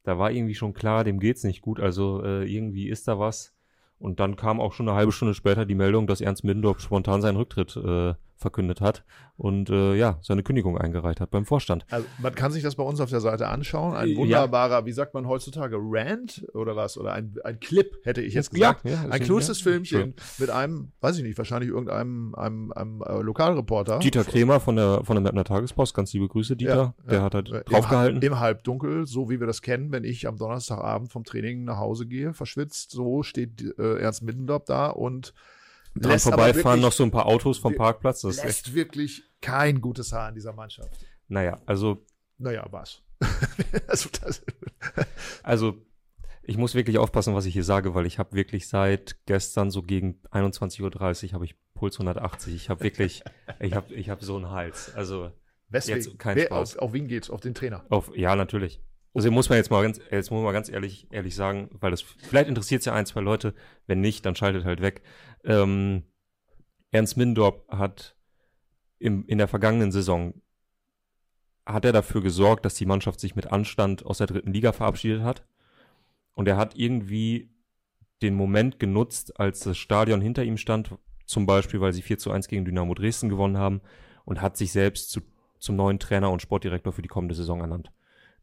Da 0.03 0.19
war 0.19 0.31
irgendwie 0.31 0.55
schon 0.55 0.75
klar, 0.75 1.05
dem 1.05 1.19
geht's 1.19 1.45
nicht 1.45 1.62
gut, 1.62 1.81
also 1.81 2.23
äh, 2.23 2.45
irgendwie 2.45 2.88
ist 2.88 3.09
da 3.09 3.19
was. 3.19 3.55
Und 3.99 4.21
dann 4.21 4.37
kam 4.37 4.61
auch 4.61 4.73
schon 4.73 4.88
eine 4.88 4.97
halbe 4.97 5.12
Stunde 5.12 5.35
später 5.35 5.65
die 5.65 5.75
Meldung, 5.75 6.07
dass 6.07 6.21
Ernst 6.21 6.45
Middendorf 6.45 6.81
spontan 6.81 7.23
seinen 7.23 7.37
Rücktritt 7.37 7.76
äh, 7.76 8.15
verkündet 8.37 8.81
hat 8.81 9.05
und 9.37 9.71
äh, 9.71 9.95
ja, 9.95 10.19
seine 10.23 10.43
Kündigung 10.43 10.78
eingereicht 10.78 11.21
hat 11.21 11.31
beim 11.31 11.45
Vorstand. 11.45 11.87
Also 11.90 12.07
man 12.19 12.35
kann 12.35 12.52
sich 12.52 12.62
das 12.62 12.76
bei 12.76 12.83
uns 12.83 13.00
auf 13.00 13.11
der 13.11 13.21
Seite 13.21 13.49
anschauen. 13.49 13.95
Ein 13.95 14.11
äh, 14.11 14.16
wunderbarer, 14.16 14.81
ja. 14.81 14.87
wie 14.87 14.93
sagt 14.93 15.14
man 15.14 15.26
heutzutage, 15.26 15.76
Rant 15.78 16.47
oder 16.55 16.76
was? 16.76 16.99
Oder 16.99 17.12
ein, 17.12 17.35
ein 17.45 17.61
Clip, 17.61 17.97
hätte 18.05 18.23
ich 18.23 18.35
jetzt 18.35 18.50
gesagt. 18.50 18.85
Ja, 18.85 19.05
ja, 19.05 19.09
ein 19.09 19.26
kurzes 19.26 19.61
Filmchen 19.61 20.14
mit 20.38 20.50
einem, 20.50 20.93
weiß 21.00 21.19
ich 21.19 21.23
nicht, 21.23 21.38
wahrscheinlich 21.38 21.71
irgendeinem 21.71 22.35
einem, 22.35 22.73
einem, 22.73 23.02
einem 23.02 23.02
äh, 23.02 23.23
Lokalreporter. 23.23 23.99
Dieter 23.99 24.25
Kremer 24.25 24.61
von 24.61 24.76
der 24.76 25.02
von 25.05 25.16
der 25.16 25.23
Mettner 25.23 25.45
Tagespost, 25.45 25.95
ganz 25.95 26.12
liebe 26.12 26.28
Grüße, 26.28 26.57
Dieter. 26.57 26.95
der 27.09 27.23
hat 27.23 27.35
halt 27.35 27.50
draufgehalten. 27.66 28.23
Im, 28.23 28.33
Im 28.33 28.40
Halbdunkel, 28.40 29.07
so 29.07 29.31
wie 29.31 29.40
wir 29.40 29.47
das 29.47 29.62
kennen, 29.62 29.93
wenn 29.93 30.05
ich 30.05 30.26
am 30.26 30.37
Donnerstagabend 30.37 31.11
vom 31.11 31.25
Training 31.25 31.64
nach 31.64 31.78
Hause 31.78 32.07
gehe, 32.07 32.33
verschwitzt, 32.33 32.90
so 32.90 33.23
steht 33.23 33.62
äh, 33.78 33.99
Ernst 33.99 34.23
Middendorf 34.23 34.64
da 34.64 34.88
und 34.88 35.33
dran 36.00 36.19
vorbeifahren 36.19 36.81
noch 36.81 36.93
so 36.93 37.05
ein 37.05 37.11
paar 37.11 37.26
Autos 37.26 37.59
vom 37.59 37.75
Parkplatz. 37.75 38.23
Das 38.23 38.43
lässt 38.43 38.75
wirklich 38.75 39.25
kein 39.41 39.81
gutes 39.81 40.12
Haar 40.12 40.29
in 40.29 40.35
dieser 40.35 40.53
Mannschaft. 40.53 41.07
Naja, 41.29 41.61
also. 41.67 42.05
Naja, 42.38 42.67
was? 42.71 43.03
also, 43.88 44.09
also, 45.43 45.83
ich 46.43 46.57
muss 46.57 46.75
wirklich 46.75 46.99
aufpassen, 46.99 47.35
was 47.35 47.47
ich 47.47 47.55
hier 47.55 47.65
sage, 47.65 47.95
weil 47.95 48.07
ich 48.07 48.19
habe 48.19 48.37
wirklich 48.37 48.69
seit 48.69 49.17
gestern 49.26 49.71
so 49.71 49.83
gegen 49.83 50.21
21.30 50.31 50.83
Uhr 50.83 51.33
habe 51.33 51.45
ich 51.45 51.57
Puls 51.75 51.97
180. 51.97 52.55
Ich 52.55 52.71
habe 52.71 52.85
wirklich, 52.85 53.23
ich 53.61 53.75
habe 53.75 53.93
ich 53.95 54.11
hab 54.11 54.23
so 54.23 54.37
einen 54.37 54.50
Hals. 54.50 54.95
Also, 54.95 55.33
Weswegen? 55.69 56.03
jetzt 56.03 56.19
kein 56.19 56.37
Wer, 56.37 56.47
Spaß. 56.47 56.76
Auf, 56.76 56.83
auf 56.83 56.93
wen 56.93 57.09
geht's? 57.09 57.31
Auf 57.31 57.41
den 57.41 57.55
Trainer? 57.55 57.85
Auf, 57.88 58.11
ja, 58.15 58.37
natürlich. 58.37 58.81
Also 59.17 59.31
muss 59.31 59.49
man 59.49 59.57
jetzt 59.57 59.71
mal 59.71 59.83
ganz, 59.83 59.99
jetzt 60.11 60.31
muss 60.31 60.43
man 60.43 60.53
ganz 60.53 60.69
ehrlich, 60.69 61.09
ehrlich 61.11 61.35
sagen, 61.35 61.71
weil 61.73 61.91
das 61.91 62.03
vielleicht 62.03 62.50
interessiert 62.50 62.85
ja 62.85 62.93
ein, 62.93 63.07
zwei 63.07 63.23
Leute. 63.23 63.55
Wenn 63.87 64.03
nicht, 64.03 64.26
dann 64.26 64.37
schaltet 64.37 64.67
halt 64.67 64.83
weg. 64.83 65.00
Ähm, 65.47 66.03
Ernst 66.91 67.17
Mindorp 67.17 67.67
hat 67.71 68.17
im, 68.99 69.25
in 69.26 69.38
der 69.38 69.49
vergangenen 69.49 69.93
Saison 69.93 70.35
hat 71.65 71.85
er 71.85 71.93
dafür 71.93 72.23
gesorgt, 72.23 72.65
dass 72.65 72.75
die 72.75 72.87
Mannschaft 72.87 73.19
sich 73.19 73.35
mit 73.35 73.53
Anstand 73.53 74.07
aus 74.07 74.19
der 74.19 74.29
dritten 74.29 74.53
Liga 74.53 74.73
verabschiedet 74.73 75.23
hat. 75.23 75.45
Und 76.33 76.47
er 76.47 76.57
hat 76.57 76.76
irgendwie 76.76 77.50
den 78.23 78.35
Moment 78.35 78.79
genutzt, 78.79 79.38
als 79.41 79.61
das 79.61 79.76
Stadion 79.76 80.21
hinter 80.21 80.45
ihm 80.45 80.57
stand, 80.57 80.95
zum 81.26 81.45
Beispiel, 81.45 81.81
weil 81.81 81.93
sie 81.93 82.03
4 82.03 82.19
zu 82.19 82.31
1 82.31 82.49
gegen 82.49 82.65
Dynamo 82.65 82.95
Dresden 82.95 83.29
gewonnen 83.29 83.59
haben 83.59 83.81
und 84.25 84.41
hat 84.41 84.57
sich 84.57 84.71
selbst 84.71 85.11
zu, 85.11 85.21
zum 85.59 85.76
neuen 85.76 85.99
Trainer 85.99 86.31
und 86.31 86.41
Sportdirektor 86.41 86.93
für 86.93 87.03
die 87.03 87.09
kommende 87.09 87.35
Saison 87.35 87.61
ernannt. 87.61 87.91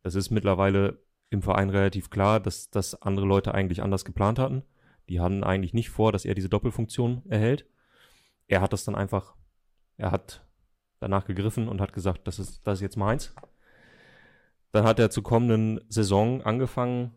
Das 0.01 0.15
ist 0.15 0.31
mittlerweile 0.31 1.01
im 1.29 1.41
Verein 1.41 1.69
relativ 1.69 2.09
klar, 2.09 2.39
dass 2.39 2.69
das 2.69 3.01
andere 3.01 3.25
Leute 3.25 3.53
eigentlich 3.53 3.81
anders 3.81 4.05
geplant 4.05 4.37
hatten. 4.37 4.63
Die 5.09 5.19
hatten 5.19 5.43
eigentlich 5.43 5.73
nicht 5.73 5.89
vor, 5.89 6.11
dass 6.11 6.25
er 6.25 6.35
diese 6.35 6.49
Doppelfunktion 6.49 7.23
erhält. 7.27 7.65
Er 8.47 8.61
hat 8.61 8.73
das 8.73 8.83
dann 8.83 8.95
einfach, 8.95 9.35
er 9.97 10.11
hat 10.11 10.45
danach 10.99 11.25
gegriffen 11.25 11.67
und 11.67 11.81
hat 11.81 11.93
gesagt, 11.93 12.27
das 12.27 12.39
ist, 12.39 12.65
das 12.65 12.79
ist 12.79 12.81
jetzt 12.81 12.97
meins. 12.97 13.35
Dann 14.71 14.85
hat 14.85 14.99
er 14.99 15.09
zur 15.09 15.23
kommenden 15.23 15.81
Saison 15.89 16.41
angefangen, 16.41 17.11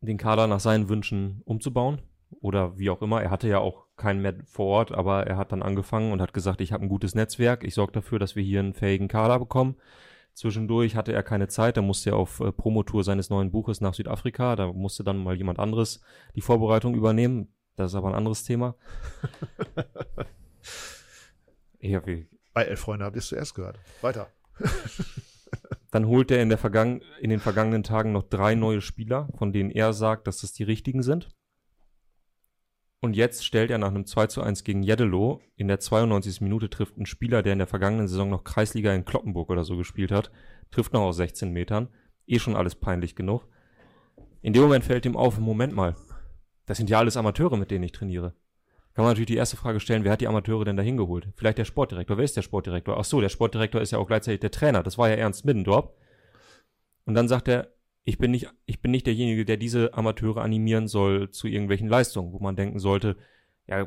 den 0.00 0.18
Kader 0.18 0.46
nach 0.46 0.60
seinen 0.60 0.88
Wünschen 0.88 1.42
umzubauen. 1.44 2.02
Oder 2.40 2.78
wie 2.78 2.88
auch 2.88 3.02
immer. 3.02 3.22
Er 3.22 3.30
hatte 3.30 3.46
ja 3.46 3.58
auch 3.58 3.86
keinen 3.96 4.22
mehr 4.22 4.34
vor 4.46 4.66
Ort, 4.66 4.92
aber 4.92 5.26
er 5.26 5.36
hat 5.36 5.52
dann 5.52 5.62
angefangen 5.62 6.12
und 6.12 6.22
hat 6.22 6.32
gesagt, 6.32 6.62
ich 6.62 6.72
habe 6.72 6.82
ein 6.82 6.88
gutes 6.88 7.14
Netzwerk. 7.14 7.62
Ich 7.62 7.74
sorge 7.74 7.92
dafür, 7.92 8.18
dass 8.18 8.34
wir 8.34 8.42
hier 8.42 8.60
einen 8.60 8.72
fähigen 8.72 9.06
Kader 9.06 9.38
bekommen 9.38 9.76
Zwischendurch 10.34 10.96
hatte 10.96 11.12
er 11.12 11.22
keine 11.22 11.48
Zeit, 11.48 11.76
da 11.76 11.82
musste 11.82 12.10
er 12.10 12.16
auf 12.16 12.40
äh, 12.40 12.52
Promotour 12.52 13.04
seines 13.04 13.30
neuen 13.30 13.50
Buches 13.50 13.80
nach 13.80 13.94
Südafrika, 13.94 14.56
da 14.56 14.72
musste 14.72 15.04
dann 15.04 15.22
mal 15.22 15.36
jemand 15.36 15.58
anderes 15.58 16.00
die 16.34 16.40
Vorbereitung 16.40 16.94
übernehmen. 16.94 17.54
Das 17.76 17.92
ist 17.92 17.94
aber 17.94 18.08
ein 18.08 18.14
anderes 18.14 18.44
Thema. 18.44 18.74
ja, 21.80 22.04
wie 22.06 22.28
Bei 22.52 22.64
Elf 22.64 22.80
Freunde 22.80 23.04
habt 23.04 23.16
ihr 23.16 23.20
es 23.20 23.28
zuerst 23.28 23.54
gehört. 23.54 23.78
Weiter. 24.00 24.28
Dann 25.90 26.06
holt 26.06 26.30
er 26.30 26.42
in, 26.42 26.50
in 27.20 27.30
den 27.30 27.40
vergangenen 27.40 27.82
Tagen 27.82 28.12
noch 28.12 28.22
drei 28.22 28.54
neue 28.54 28.80
Spieler, 28.80 29.28
von 29.36 29.52
denen 29.52 29.70
er 29.70 29.92
sagt, 29.92 30.26
dass 30.26 30.40
das 30.40 30.52
die 30.52 30.62
richtigen 30.62 31.02
sind. 31.02 31.28
Und 33.02 33.16
jetzt 33.16 33.44
stellt 33.44 33.72
er 33.72 33.78
nach 33.78 33.88
einem 33.88 34.06
2 34.06 34.28
zu 34.28 34.42
1 34.42 34.62
gegen 34.62 34.84
Jeddelo 34.84 35.40
in 35.56 35.66
der 35.66 35.80
92. 35.80 36.40
Minute 36.40 36.70
trifft 36.70 36.96
ein 36.96 37.04
Spieler, 37.04 37.42
der 37.42 37.52
in 37.52 37.58
der 37.58 37.66
vergangenen 37.66 38.06
Saison 38.06 38.30
noch 38.30 38.44
Kreisliga 38.44 38.94
in 38.94 39.04
Kloppenburg 39.04 39.50
oder 39.50 39.64
so 39.64 39.76
gespielt 39.76 40.12
hat, 40.12 40.30
trifft 40.70 40.92
noch 40.92 41.00
aus 41.00 41.16
16 41.16 41.50
Metern. 41.50 41.88
Eh 42.28 42.38
schon 42.38 42.54
alles 42.54 42.76
peinlich 42.76 43.16
genug. 43.16 43.48
In 44.40 44.52
dem 44.52 44.62
Moment 44.62 44.84
fällt 44.84 45.04
ihm 45.04 45.16
auf, 45.16 45.36
Moment 45.40 45.74
mal, 45.74 45.96
das 46.66 46.76
sind 46.76 46.90
ja 46.90 47.00
alles 47.00 47.16
Amateure, 47.16 47.56
mit 47.56 47.72
denen 47.72 47.82
ich 47.82 47.90
trainiere. 47.90 48.34
Kann 48.94 49.04
man 49.04 49.10
natürlich 49.10 49.26
die 49.26 49.36
erste 49.36 49.56
Frage 49.56 49.80
stellen, 49.80 50.04
wer 50.04 50.12
hat 50.12 50.20
die 50.20 50.28
Amateure 50.28 50.64
denn 50.64 50.76
da 50.76 50.82
hingeholt? 50.84 51.26
Vielleicht 51.34 51.58
der 51.58 51.64
Sportdirektor. 51.64 52.16
Wer 52.16 52.24
ist 52.24 52.36
der 52.36 52.42
Sportdirektor? 52.42 52.96
Ach 52.96 53.04
so, 53.04 53.20
der 53.20 53.30
Sportdirektor 53.30 53.80
ist 53.80 53.90
ja 53.90 53.98
auch 53.98 54.06
gleichzeitig 54.06 54.38
der 54.38 54.52
Trainer. 54.52 54.84
Das 54.84 54.96
war 54.96 55.08
ja 55.08 55.16
Ernst 55.16 55.44
Middendorp. 55.44 55.96
Und 57.04 57.14
dann 57.14 57.26
sagt 57.26 57.48
er, 57.48 57.74
ich 58.04 58.18
bin 58.18 58.32
nicht, 58.32 58.52
ich 58.66 58.80
bin 58.80 58.90
nicht 58.90 59.06
derjenige, 59.06 59.44
der 59.44 59.56
diese 59.56 59.94
Amateure 59.94 60.42
animieren 60.42 60.88
soll 60.88 61.30
zu 61.30 61.46
irgendwelchen 61.46 61.88
Leistungen, 61.88 62.32
wo 62.32 62.38
man 62.40 62.56
denken 62.56 62.78
sollte, 62.78 63.16
ja, 63.66 63.86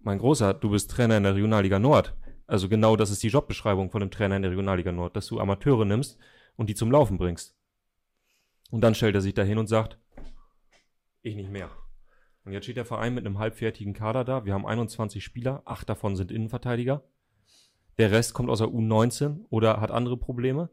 mein 0.00 0.18
Großer, 0.18 0.54
du 0.54 0.70
bist 0.70 0.90
Trainer 0.90 1.16
in 1.16 1.22
der 1.22 1.34
Regionalliga 1.34 1.78
Nord. 1.78 2.16
Also 2.46 2.68
genau 2.68 2.96
das 2.96 3.10
ist 3.10 3.22
die 3.22 3.28
Jobbeschreibung 3.28 3.90
von 3.90 4.02
einem 4.02 4.10
Trainer 4.10 4.36
in 4.36 4.42
der 4.42 4.50
Regionalliga 4.50 4.90
Nord, 4.90 5.16
dass 5.16 5.26
du 5.26 5.38
Amateure 5.38 5.84
nimmst 5.84 6.18
und 6.56 6.68
die 6.68 6.74
zum 6.74 6.90
Laufen 6.90 7.18
bringst. 7.18 7.56
Und 8.70 8.80
dann 8.80 8.94
stellt 8.94 9.14
er 9.14 9.20
sich 9.20 9.34
dahin 9.34 9.58
und 9.58 9.68
sagt, 9.68 9.98
ich 11.22 11.36
nicht 11.36 11.50
mehr. 11.50 11.70
Und 12.44 12.52
jetzt 12.52 12.64
steht 12.64 12.76
der 12.76 12.84
Verein 12.84 13.14
mit 13.14 13.24
einem 13.24 13.38
halbfertigen 13.38 13.92
Kader 13.92 14.24
da. 14.24 14.44
Wir 14.44 14.54
haben 14.54 14.66
21 14.66 15.22
Spieler, 15.22 15.62
acht 15.64 15.88
davon 15.88 16.16
sind 16.16 16.32
Innenverteidiger. 16.32 17.04
Der 17.98 18.10
Rest 18.10 18.34
kommt 18.34 18.50
aus 18.50 18.58
der 18.58 18.68
U19 18.68 19.44
oder 19.50 19.80
hat 19.80 19.92
andere 19.92 20.16
Probleme. 20.16 20.70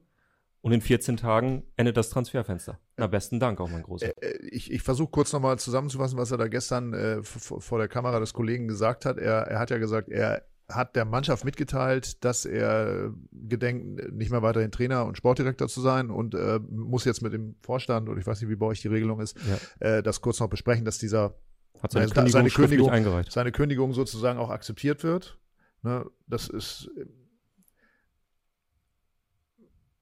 Und 0.62 0.74
in 0.74 0.82
14 0.82 1.16
Tagen 1.16 1.64
endet 1.78 1.96
das 1.96 2.10
Transferfenster. 2.10 2.80
Na, 2.98 3.08
besten 3.08 3.40
Dank 3.40 3.62
auch, 3.62 3.70
mein 3.70 3.84
Großer. 3.84 4.08
Äh, 4.22 4.28
äh, 4.28 4.48
ich, 4.48 4.72
ich 4.72 4.82
versuche 4.82 5.10
kurz 5.10 5.32
nochmal 5.32 5.58
zusammenzufassen, 5.58 6.18
was 6.18 6.32
er 6.32 6.38
da 6.38 6.48
gestern 6.48 6.94
äh, 6.94 7.24
vor 7.24 7.80
der 7.80 7.88
Kamera 7.88 8.20
des 8.20 8.34
Kollegen 8.34 8.68
gesagt 8.68 9.06
hat. 9.06 9.18
Er, 9.18 9.48
er 9.48 9.60
hat 9.60 9.70
ja 9.70 9.78
gesagt, 9.78 10.10
er 10.10 10.44
hat 10.68 10.96
der 10.96 11.06
Mannschaft 11.06 11.46
mitgeteilt, 11.46 12.24
dass 12.24 12.46
er 12.46 13.14
gedenkt, 13.32 14.12
nicht 14.14 14.32
mehr 14.32 14.42
weiterhin 14.42 14.72
Trainer 14.72 15.06
und 15.06 15.18
Sportdirektor 15.18 15.68
zu 15.68 15.82
sein 15.82 16.10
und 16.12 16.36
äh, 16.36 16.60
muss 16.70 17.06
jetzt 17.06 17.22
mit 17.22 17.34
dem 17.34 17.56
Vorstand, 17.62 18.10
und 18.10 18.20
ich 18.20 18.28
weiß 18.28 18.42
nicht, 18.42 18.50
wie 18.50 18.56
bei 18.56 18.68
euch 18.68 18.82
die 18.82 18.88
Regelung 18.88 19.20
ist, 19.20 19.38
ja. 19.80 19.88
äh, 19.88 20.04
das 20.04 20.22
kurz 20.22 20.40
noch 20.40 20.50
besprechen, 20.50 20.86
dass 20.86 21.00
dieser 21.00 21.36
hat 21.82 21.94
seine, 21.94 22.08
Kündigung, 22.08 22.32
seine 22.32 22.50
Kündigung. 22.50 23.24
Seine 23.30 23.52
Kündigung 23.52 23.94
sozusagen 23.94 24.38
auch 24.38 24.50
akzeptiert 24.50 25.04
wird. 25.04 25.40
Ne, 25.82 26.06
das 26.28 26.50
ist 26.50 26.90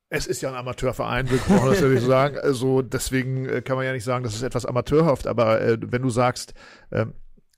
es 0.10 0.26
ist 0.28 0.42
ja 0.42 0.50
ein 0.50 0.56
Amateurverein, 0.56 1.30
wir 1.30 1.38
brauchen 1.38 1.70
das 1.70 1.82
nicht 1.82 2.06
sagen. 2.06 2.38
Also 2.38 2.82
deswegen 2.82 3.48
äh, 3.48 3.62
kann 3.62 3.76
man 3.76 3.86
ja 3.86 3.94
nicht 3.94 4.04
sagen, 4.04 4.24
das 4.24 4.36
ist 4.36 4.44
etwas 4.44 4.66
amateurhaft, 4.66 5.28
aber 5.28 5.62
äh, 5.62 5.78
wenn 5.82 6.02
du 6.02 6.10
sagst, 6.10 6.54
äh, 6.92 7.06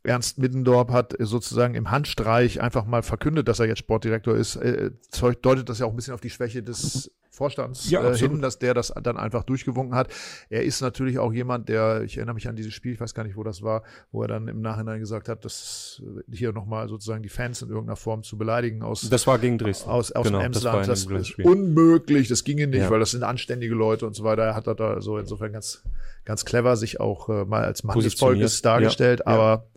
Ernst 0.03 0.37
Middendorp 0.37 0.91
hat 0.91 1.13
sozusagen 1.19 1.75
im 1.75 1.91
Handstreich 1.91 2.61
einfach 2.61 2.85
mal 2.85 3.03
verkündet, 3.03 3.47
dass 3.47 3.59
er 3.59 3.67
jetzt 3.67 3.79
Sportdirektor 3.79 4.35
ist, 4.35 4.55
äh, 4.55 4.91
deutet 5.41 5.69
das 5.69 5.79
ja 5.79 5.85
auch 5.85 5.91
ein 5.91 5.95
bisschen 5.95 6.13
auf 6.13 6.21
die 6.21 6.29
Schwäche 6.29 6.63
des 6.63 7.11
Vorstands 7.29 7.89
ja, 7.89 8.03
äh, 8.09 8.17
hin, 8.17 8.41
dass 8.41 8.59
der 8.59 8.73
das 8.73 8.93
dann 9.03 9.17
einfach 9.17 9.43
durchgewunken 9.43 9.95
hat. 9.95 10.09
Er 10.49 10.63
ist 10.63 10.81
natürlich 10.81 11.19
auch 11.19 11.31
jemand, 11.31 11.69
der, 11.69 12.01
ich 12.01 12.17
erinnere 12.17 12.33
mich 12.33 12.47
an 12.47 12.55
dieses 12.55 12.73
Spiel, 12.73 12.93
ich 12.93 12.99
weiß 12.99 13.13
gar 13.13 13.23
nicht, 13.23 13.37
wo 13.37 13.43
das 13.43 13.61
war, 13.61 13.83
wo 14.11 14.23
er 14.23 14.27
dann 14.27 14.47
im 14.47 14.61
Nachhinein 14.61 14.99
gesagt 14.99 15.29
hat, 15.29 15.45
dass 15.45 16.01
hier 16.31 16.51
nochmal 16.53 16.89
sozusagen 16.89 17.21
die 17.21 17.29
Fans 17.29 17.61
in 17.61 17.69
irgendeiner 17.69 17.95
Form 17.95 18.23
zu 18.23 18.37
beleidigen 18.37 18.81
aus. 18.81 19.07
Das 19.09 19.27
war 19.27 19.37
gegen 19.37 19.57
Dresden. 19.57 19.89
Aus, 19.89 20.11
aus 20.11 20.25
genau, 20.25 20.39
dem 20.39 20.47
Emsland. 20.47 20.87
Das, 20.87 21.05
das 21.07 21.29
ist 21.29 21.39
unmöglich, 21.39 22.27
das 22.27 22.43
ginge 22.43 22.67
nicht, 22.67 22.81
ja. 22.81 22.89
weil 22.89 22.99
das 22.99 23.11
sind 23.11 23.23
anständige 23.23 23.75
Leute 23.75 24.07
und 24.07 24.15
so 24.15 24.23
weiter. 24.23 24.43
Er 24.43 24.55
hat 24.55 24.67
da 24.67 25.01
so 25.01 25.17
insofern 25.17 25.53
ganz, 25.53 25.83
ganz 26.25 26.45
clever 26.45 26.77
sich 26.77 26.99
auch 26.99 27.29
äh, 27.29 27.45
mal 27.45 27.63
als 27.63 27.83
Mann 27.83 27.99
des 27.99 28.15
Volkes 28.15 28.61
dargestellt, 28.61 29.21
ja. 29.21 29.27
aber 29.27 29.67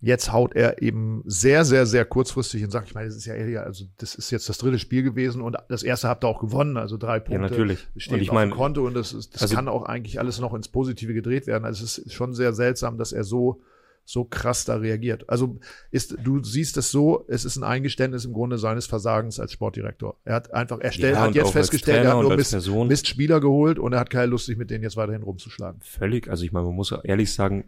Jetzt 0.00 0.32
haut 0.32 0.54
er 0.54 0.80
eben 0.80 1.22
sehr, 1.26 1.64
sehr, 1.64 1.84
sehr 1.84 2.04
kurzfristig 2.04 2.62
und 2.62 2.70
sagt, 2.70 2.88
ich 2.88 2.94
meine, 2.94 3.08
das 3.08 3.16
ist 3.16 3.26
ja 3.26 3.34
eher, 3.34 3.64
also 3.64 3.84
das 3.96 4.14
ist 4.14 4.30
jetzt 4.30 4.48
das 4.48 4.58
dritte 4.58 4.78
Spiel 4.78 5.02
gewesen 5.02 5.42
und 5.42 5.56
das 5.68 5.82
erste 5.82 6.08
habt 6.08 6.24
ihr 6.24 6.28
auch 6.28 6.40
gewonnen, 6.40 6.76
also 6.76 6.96
drei 6.96 7.18
Punkte 7.18 7.42
ja, 7.42 7.50
natürlich. 7.50 7.88
stehen 7.96 8.14
und 8.14 8.20
ich 8.20 8.30
auf 8.30 8.34
meine, 8.34 8.52
dem 8.52 8.56
Konto 8.56 8.86
und 8.86 8.94
das, 8.94 9.12
ist, 9.12 9.34
das 9.34 9.42
also, 9.42 9.56
kann 9.56 9.66
auch 9.66 9.84
eigentlich 9.84 10.20
alles 10.20 10.38
noch 10.38 10.54
ins 10.54 10.68
Positive 10.68 11.14
gedreht 11.14 11.48
werden. 11.48 11.64
Also 11.64 11.84
es 11.84 11.98
ist 11.98 12.12
schon 12.12 12.32
sehr 12.32 12.52
seltsam, 12.52 12.96
dass 12.96 13.12
er 13.12 13.24
so 13.24 13.60
so 14.08 14.24
krass 14.24 14.64
da 14.64 14.76
reagiert. 14.76 15.28
Also 15.28 15.58
ist, 15.90 16.16
du 16.24 16.42
siehst 16.42 16.78
es 16.78 16.90
so, 16.90 17.26
es 17.28 17.44
ist 17.44 17.58
ein 17.58 17.62
Eingeständnis 17.62 18.24
im 18.24 18.32
Grunde 18.32 18.56
seines 18.56 18.86
Versagens 18.86 19.38
als 19.38 19.52
Sportdirektor. 19.52 20.16
Er 20.24 20.36
hat 20.36 20.54
einfach, 20.54 20.80
er 20.80 20.92
stellt, 20.92 21.14
ja, 21.14 21.20
hat 21.20 21.34
jetzt 21.34 21.52
festgestellt, 21.52 22.06
er 22.06 22.16
hat 22.16 22.22
nur 22.22 22.34
Mist, 22.34 22.54
Mist 22.86 23.06
Spieler 23.06 23.38
geholt 23.38 23.78
und 23.78 23.92
er 23.92 24.00
hat 24.00 24.08
keine 24.08 24.24
Lust, 24.26 24.46
sich 24.46 24.56
mit 24.56 24.70
denen 24.70 24.82
jetzt 24.82 24.96
weiterhin 24.96 25.22
rumzuschlagen. 25.22 25.82
Völlig, 25.82 26.30
also 26.30 26.42
ich 26.42 26.52
meine, 26.52 26.64
man 26.64 26.74
muss 26.74 26.90
ehrlich 26.90 27.34
sagen, 27.34 27.64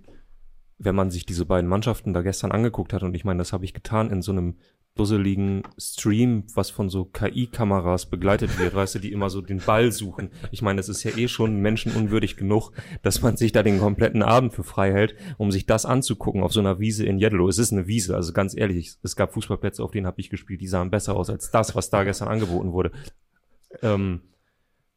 wenn 0.81 0.95
man 0.95 1.11
sich 1.11 1.27
diese 1.27 1.45
beiden 1.45 1.69
Mannschaften 1.69 2.15
da 2.15 2.23
gestern 2.23 2.53
angeguckt 2.53 2.93
hat, 2.93 3.03
und 3.03 3.15
ich 3.15 3.25
meine, 3.25 3.39
das 3.39 3.53
habe 3.53 3.65
ich 3.65 3.75
getan 3.75 4.11
in 4.11 4.23
so 4.23 4.33
einem 4.33 4.57
dusseligen 4.97 5.63
Stream, 5.79 6.45
was 6.55 6.71
von 6.71 6.89
so 6.89 7.05
KI-Kameras 7.05 8.07
begleitet 8.07 8.59
wird, 8.59 8.75
weißt 8.75 8.97
du, 8.97 8.99
die 8.99 9.13
immer 9.13 9.31
so 9.31 9.41
den 9.41 9.59
Ball 9.59 9.93
suchen. 9.93 10.31
Ich 10.51 10.63
meine, 10.63 10.81
es 10.81 10.89
ist 10.89 11.05
ja 11.05 11.17
eh 11.17 11.29
schon 11.29 11.61
menschenunwürdig 11.61 12.37
genug, 12.37 12.73
dass 13.03 13.23
man 13.23 13.37
sich 13.37 13.53
da 13.53 13.63
den 13.63 13.79
kompletten 13.79 14.23
Abend 14.23 14.53
für 14.53 14.65
frei 14.65 14.91
hält, 14.93 15.15
um 15.39 15.53
sich 15.53 15.67
das 15.67 15.87
anzugucken 15.87 16.43
auf 16.43 16.53
so 16.53 16.61
einer 16.61 16.81
Wiese 16.81 17.05
in 17.05 17.19
Jedlo. 17.19 17.49
Es 17.49 17.59
ist 17.59 17.73
eine 17.73 17.87
Wiese, 17.87 18.17
also 18.17 18.33
ganz 18.33 18.57
ehrlich, 18.57 18.97
es 19.03 19.17
gab 19.17 19.33
Fußballplätze, 19.35 19.85
auf 19.85 19.93
denen 19.93 20.07
habe 20.07 20.21
ich 20.21 20.29
gespielt, 20.29 20.61
die 20.61 20.67
sahen 20.67 20.91
besser 20.91 21.15
aus 21.15 21.31
als 21.31 21.51
das, 21.51 21.77
was 21.77 21.91
da 21.91 22.05
gestern 22.05 22.29
angeboten 22.29 22.73
wurde. 22.73 22.91
Ähm, 23.83 24.23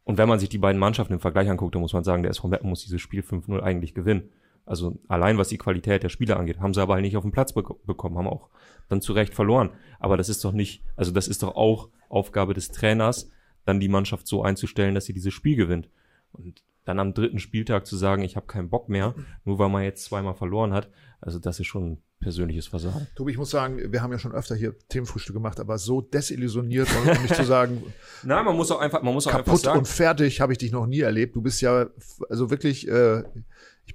und 0.05 0.17
wenn 0.17 0.27
man 0.27 0.39
sich 0.39 0.49
die 0.49 0.57
beiden 0.57 0.79
Mannschaften 0.79 1.13
im 1.13 1.19
Vergleich 1.19 1.49
anguckt, 1.49 1.75
dann 1.75 1.81
muss 1.81 1.93
man 1.93 2.03
sagen, 2.03 2.23
der 2.23 2.31
SV 2.31 2.47
Meppen 2.47 2.69
muss 2.69 2.83
dieses 2.83 3.01
Spiel 3.01 3.21
5-0 3.21 3.59
eigentlich 3.59 3.93
gewinnen. 3.93 4.29
Also 4.65 4.97
allein 5.07 5.37
was 5.37 5.49
die 5.49 5.57
Qualität 5.57 6.03
der 6.03 6.09
Spieler 6.09 6.37
angeht, 6.37 6.59
haben 6.59 6.73
sie 6.73 6.81
aber 6.81 6.93
halt 6.93 7.03
nicht 7.03 7.17
auf 7.17 7.23
den 7.23 7.31
Platz 7.31 7.53
be 7.53 7.63
bekommen, 7.85 8.17
haben 8.17 8.27
auch 8.27 8.49
dann 8.89 9.01
zu 9.01 9.13
Recht 9.13 9.33
verloren. 9.33 9.71
Aber 9.99 10.17
das 10.17 10.29
ist 10.29 10.43
doch 10.43 10.53
nicht, 10.53 10.83
also 10.95 11.11
das 11.11 11.27
ist 11.27 11.43
doch 11.43 11.55
auch 11.55 11.89
Aufgabe 12.09 12.53
des 12.53 12.71
Trainers, 12.71 13.29
dann 13.65 13.79
die 13.79 13.89
Mannschaft 13.89 14.27
so 14.27 14.43
einzustellen, 14.43 14.95
dass 14.95 15.05
sie 15.05 15.13
dieses 15.13 15.33
Spiel 15.33 15.55
gewinnt. 15.55 15.89
Und 16.31 16.63
dann 16.85 16.99
am 16.99 17.13
dritten 17.13 17.39
Spieltag 17.39 17.85
zu 17.85 17.95
sagen, 17.95 18.23
ich 18.23 18.35
habe 18.35 18.45
keinen 18.45 18.69
Bock 18.69 18.89
mehr, 18.89 19.15
nur 19.45 19.59
weil 19.59 19.69
man 19.69 19.83
jetzt 19.83 20.05
zweimal 20.05 20.33
verloren 20.33 20.73
hat, 20.73 20.89
also 21.21 21.39
das 21.39 21.59
ist 21.59 21.67
schon 21.67 21.93
ein 21.93 22.01
persönliches 22.19 22.67
Versagen. 22.67 23.07
Tobi, 23.15 23.31
ich 23.31 23.37
muss 23.37 23.49
sagen, 23.49 23.91
wir 23.91 24.01
haben 24.01 24.11
ja 24.11 24.19
schon 24.19 24.33
öfter 24.33 24.55
hier 24.55 24.75
Themenfrühstück 24.89 25.33
gemacht, 25.33 25.59
aber 25.59 25.77
so 25.77 26.01
desillusioniert, 26.01 26.89
um 26.97 27.21
nicht 27.21 27.35
zu 27.35 27.45
sagen, 27.45 27.83
Nein, 28.23 28.45
man 28.45 28.55
muss 28.55 28.71
auch 28.71 28.79
einfach, 28.79 29.01
man 29.01 29.13
muss 29.13 29.27
auch 29.27 29.33
einfach 29.33 29.55
sagen, 29.55 29.79
und 29.79 29.87
fertig 29.87 30.41
habe 30.41 30.53
ich 30.53 30.57
dich 30.57 30.71
noch 30.71 30.85
nie 30.85 31.01
erlebt. 31.01 31.35
Du 31.35 31.41
bist 31.41 31.61
ja 31.61 31.87
also 32.29 32.49
wirklich 32.49 32.87
äh, 32.87 33.23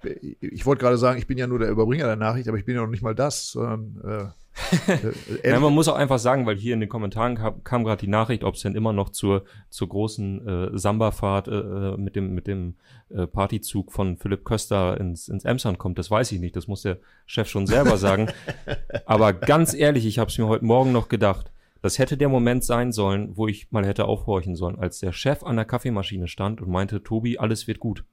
ich, 0.05 0.37
ich 0.41 0.67
wollte 0.67 0.83
gerade 0.83 0.99
sagen, 0.99 1.19
ich 1.19 1.27
bin 1.27 1.39
ja 1.39 1.47
nur 1.47 1.59
der 1.59 1.71
Überbringer 1.71 2.07
der 2.07 2.17
Nachricht, 2.17 2.49
aber 2.49 2.59
ich 2.59 2.65
bin 2.65 2.75
ja 2.75 2.83
noch 2.83 2.91
nicht 2.91 3.03
mal 3.03 3.15
das, 3.15 3.53
sondern 3.53 4.01
äh, 4.05 4.29
äh, 4.89 5.13
ja, 5.51 5.61
man 5.61 5.73
muss 5.73 5.89
auch 5.89 5.95
einfach 5.95 6.19
sagen, 6.19 6.47
weil 6.47 6.57
hier 6.57 6.75
in 6.75 6.81
den 6.81 6.89
Kommentaren 6.89 7.37
kam, 7.37 7.65
kam 7.65 7.85
gerade 7.85 8.01
die 8.01 8.11
Nachricht, 8.11 8.45
ob 8.45 8.55
es 8.55 8.63
denn 8.63 8.75
immer 8.75 8.93
noch 8.93 9.11
zur, 9.11 9.45
zur 9.71 9.89
großen 9.89 10.47
äh, 10.47 10.79
Samba-Fahrt 10.79 11.49
äh, 11.49 11.53
äh, 11.53 11.97
mit 11.97 12.17
dem, 12.17 12.35
mit 12.35 12.47
dem 12.47 12.77
äh, 13.11 13.27
Partyzug 13.27 13.93
von 13.93 14.17
Philipp 14.17 14.45
Köster 14.45 14.99
ins, 14.99 15.29
ins 15.29 15.45
Emsland 15.45 15.79
kommt. 15.79 15.99
Das 15.99 16.11
weiß 16.11 16.33
ich 16.33 16.41
nicht, 16.41 16.57
das 16.57 16.69
muss 16.69 16.83
der 16.83 16.99
Chef 17.27 17.49
schon 17.49 17.67
selber 17.67 17.97
sagen. 17.97 18.29
Aber 19.07 19.33
ganz 19.33 19.75
ehrlich, 19.75 20.07
ich 20.07 20.19
habe 20.19 20.31
es 20.31 20.39
mir 20.39 20.47
heute 20.47 20.65
Morgen 20.65 20.93
noch 20.93 21.09
gedacht. 21.09 21.53
Das 21.81 21.99
hätte 21.99 22.17
der 22.17 22.29
Moment 22.29 22.65
sein 22.65 22.91
sollen, 22.91 23.37
wo 23.37 23.47
ich 23.47 23.71
mal 23.71 23.87
hätte 23.87 24.07
aufhorchen 24.07 24.57
sollen, 24.57 24.79
als 24.79 24.99
der 24.99 25.13
Chef 25.13 25.45
an 25.45 25.57
der 25.57 25.65
Kaffeemaschine 25.65 26.27
stand 26.27 26.61
und 26.61 26.71
meinte, 26.71 27.05
Tobi, 27.05 27.39
alles 27.39 27.69
wird 27.69 27.79
gut. 27.79 28.05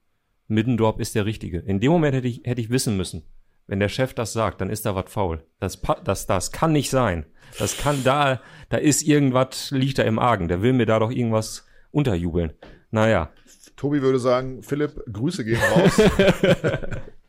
Middendorp 0.47 0.99
ist 0.99 1.15
der 1.15 1.25
Richtige. 1.25 1.59
In 1.59 1.79
dem 1.79 1.91
Moment 1.91 2.15
hätte 2.15 2.27
ich, 2.27 2.41
hätte 2.43 2.61
ich 2.61 2.69
wissen 2.69 2.97
müssen, 2.97 3.23
wenn 3.67 3.79
der 3.79 3.89
Chef 3.89 4.13
das 4.13 4.33
sagt, 4.33 4.61
dann 4.61 4.69
ist 4.69 4.85
da 4.85 4.95
was 4.95 5.11
faul. 5.11 5.43
Das, 5.59 5.81
das, 6.03 6.27
das 6.27 6.51
kann 6.51 6.71
nicht 6.71 6.89
sein. 6.89 7.25
Das 7.57 7.77
kann 7.77 8.03
da, 8.03 8.41
da 8.69 8.77
ist 8.77 9.03
irgendwas, 9.03 9.71
liegt 9.71 9.97
da 9.97 10.03
im 10.03 10.19
Argen. 10.19 10.47
Der 10.47 10.61
will 10.61 10.73
mir 10.73 10.85
da 10.85 10.99
doch 10.99 11.11
irgendwas 11.11 11.65
unterjubeln. 11.91 12.53
Naja. 12.91 13.31
Tobi 13.75 14.01
würde 14.01 14.19
sagen, 14.19 14.61
Philipp, 14.61 15.01
Grüße 15.11 15.43
gehen 15.43 15.59
raus. 15.59 16.01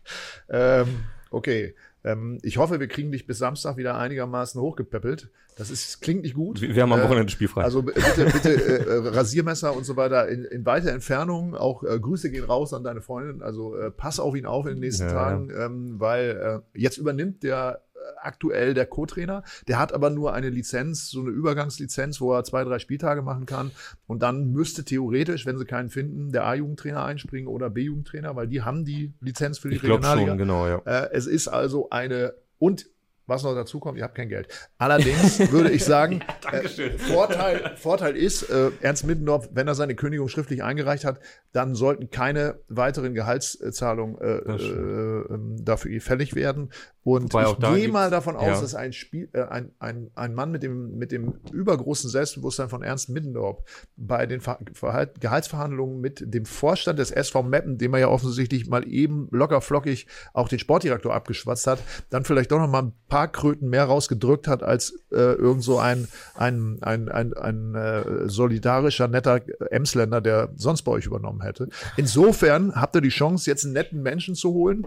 ähm, 0.50 1.05
okay. 1.31 1.74
Ähm, 2.07 2.38
ich 2.42 2.57
hoffe, 2.57 2.79
wir 2.79 2.87
kriegen 2.87 3.11
dich 3.11 3.27
bis 3.27 3.38
Samstag 3.38 3.77
wieder 3.77 3.99
einigermaßen 3.99 4.61
hochgepäppelt. 4.61 5.29
Das 5.57 5.71
ist, 5.71 6.01
klingt 6.01 6.23
nicht 6.23 6.35
gut. 6.35 6.61
Wir 6.61 6.81
haben 6.81 6.92
am 6.92 7.01
äh, 7.01 7.03
Wochenende 7.03 7.33
spielfrei. 7.33 7.62
Also 7.62 7.83
bitte, 7.83 8.27
bitte 8.33 8.53
äh, 8.55 9.09
Rasiermesser 9.09 9.77
und 9.77 9.85
so 9.85 9.97
weiter 9.97 10.29
in, 10.29 10.45
in 10.45 10.64
weiter 10.64 10.92
Entfernung. 10.92 11.57
Auch 11.57 11.83
äh, 11.83 11.99
Grüße 11.99 12.31
gehen 12.31 12.45
raus 12.45 12.73
an 12.73 12.85
deine 12.85 13.01
Freundin. 13.01 13.42
Also 13.42 13.77
äh, 13.77 13.90
pass 13.90 14.21
auf 14.21 14.37
ihn 14.37 14.47
auf 14.47 14.66
in 14.66 14.75
den 14.75 14.81
nächsten 14.81 15.07
ja. 15.07 15.12
Tagen, 15.12 15.51
ähm, 15.51 15.95
weil 15.99 16.62
äh, 16.75 16.79
jetzt 16.79 16.97
übernimmt 16.97 17.42
der 17.42 17.83
aktuell 18.20 18.74
der 18.74 18.87
Co-Trainer. 18.87 19.42
Der 19.68 19.78
hat 19.78 19.92
aber 19.92 20.11
nur 20.11 20.32
eine 20.32 20.50
Lizenz, 20.50 21.11
so 21.11 21.20
eine 21.20 21.30
Übergangslizenz, 21.30 22.20
wo 22.20 22.32
er 22.32 22.44
zwei, 22.44 22.64
drei 22.64 22.78
Spieltage 22.78 23.22
machen 23.22 23.46
kann. 23.46 23.70
Und 24.06 24.22
dann 24.22 24.52
müsste 24.52 24.85
theoretisch, 24.85 25.46
wenn 25.46 25.59
sie 25.59 25.64
keinen 25.64 25.90
finden, 25.90 26.32
der 26.32 26.44
A-Jugendtrainer 26.44 27.04
einspringen 27.04 27.48
oder 27.48 27.70
B-Jugendtrainer, 27.70 28.37
weil 28.37 28.48
die 28.48 28.62
haben 28.62 28.85
die 28.85 29.12
Lizenz 29.20 29.59
für 29.59 29.68
die 29.68 29.76
ich 29.76 29.82
Regionalliga. 29.82 30.28
Schon, 30.28 30.38
genau, 30.38 30.66
ja. 30.66 30.78
Äh, 30.85 31.11
es 31.12 31.26
ist 31.26 31.48
also 31.48 31.90
eine 31.90 32.35
und 32.59 32.87
was 33.27 33.43
noch 33.43 33.55
dazu 33.55 33.81
kommt, 33.81 33.99
ihr 33.99 34.05
habt 34.05 34.15
kein 34.15 34.29
Geld. 34.29 34.49
Allerdings 34.79 35.51
würde 35.51 35.71
ich 35.71 35.85
sagen, 35.85 36.21
ja, 36.53 36.59
äh, 36.61 36.99
Vorteil, 36.99 37.77
Vorteil 37.77 38.17
ist, 38.17 38.45
äh, 38.45 38.71
Ernst 38.81 39.05
Middendorf, 39.05 39.49
wenn 39.53 39.67
er 39.67 39.75
seine 39.75 39.95
Kündigung 39.95 40.29
schriftlich 40.29 40.62
eingereicht 40.62 41.05
hat, 41.05 41.21
dann 41.53 41.75
sollten 41.75 42.11
keine 42.11 42.61
weiteren 42.69 43.15
Gehaltszahlungen 43.15 44.19
äh, 44.21 44.37
äh, 44.37 45.35
ähm, 45.35 45.65
dafür 45.65 46.01
fällig 46.01 46.35
werden. 46.35 46.71
Und 47.03 47.33
Wobei 47.33 47.51
ich 47.51 47.59
gehe 47.59 47.89
mal 47.89 48.11
davon 48.11 48.37
aus, 48.37 48.47
ja. 48.47 48.61
dass 48.61 48.75
ein, 48.75 48.93
Spiel, 48.93 49.29
äh, 49.33 49.43
ein, 49.43 49.71
ein, 49.79 50.11
ein 50.15 50.35
Mann 50.35 50.51
mit 50.51 50.62
dem, 50.62 50.99
mit 50.99 51.12
dem 51.12 51.35
übergroßen 51.53 52.11
Selbstbewusstsein 52.11 52.69
von 52.69 52.83
Ernst 52.83 53.09
Middendorf 53.09 53.62
bei 53.97 54.27
den 54.27 54.41
Ver 54.41 54.59
Verhalt, 54.73 55.21
Gehaltsverhandlungen 55.21 56.01
mit 56.01 56.23
dem 56.27 56.45
Vorstand 56.45 56.99
des 56.99 57.11
SV 57.11 57.45
Meppen, 57.45 57.79
dem 57.79 57.95
er 57.95 58.01
ja 58.01 58.09
offensichtlich 58.09 58.67
mal 58.69 58.87
eben 58.87 59.29
locker 59.31 59.61
flockig 59.61 60.09
auch 60.35 60.49
den 60.49 60.59
Sportdirektor 60.59 61.15
abgeschwatzt 61.15 61.67
hat, 61.67 61.79
dann 62.11 62.25
vielleicht 62.25 62.51
doch 62.51 62.59
noch 62.59 62.69
mal 62.69 62.83
ein 62.83 62.93
paar 63.09 63.15
Kröten 63.24 63.70
mehr 63.70 63.85
rausgedrückt 63.85 64.46
hat 64.46 64.62
als 64.62 64.90
äh, 65.11 65.16
irgend 65.16 65.62
so 65.62 65.79
ein, 65.79 66.07
ein, 66.35 66.79
ein, 66.83 67.09
ein, 67.09 67.33
ein 67.35 67.74
äh, 67.74 68.29
solidarischer, 68.29 69.09
netter 69.09 69.40
Emsländer, 69.70 70.20
der 70.20 70.50
sonst 70.57 70.83
bei 70.83 70.92
euch 70.92 71.07
übernommen 71.07 71.40
hätte. 71.40 71.68
Insofern 71.96 72.74
habt 72.74 72.94
ihr 72.94 73.00
die 73.00 73.09
Chance, 73.09 73.48
jetzt 73.50 73.64
einen 73.64 73.72
netten 73.72 74.02
Menschen 74.02 74.35
zu 74.35 74.52
holen 74.52 74.87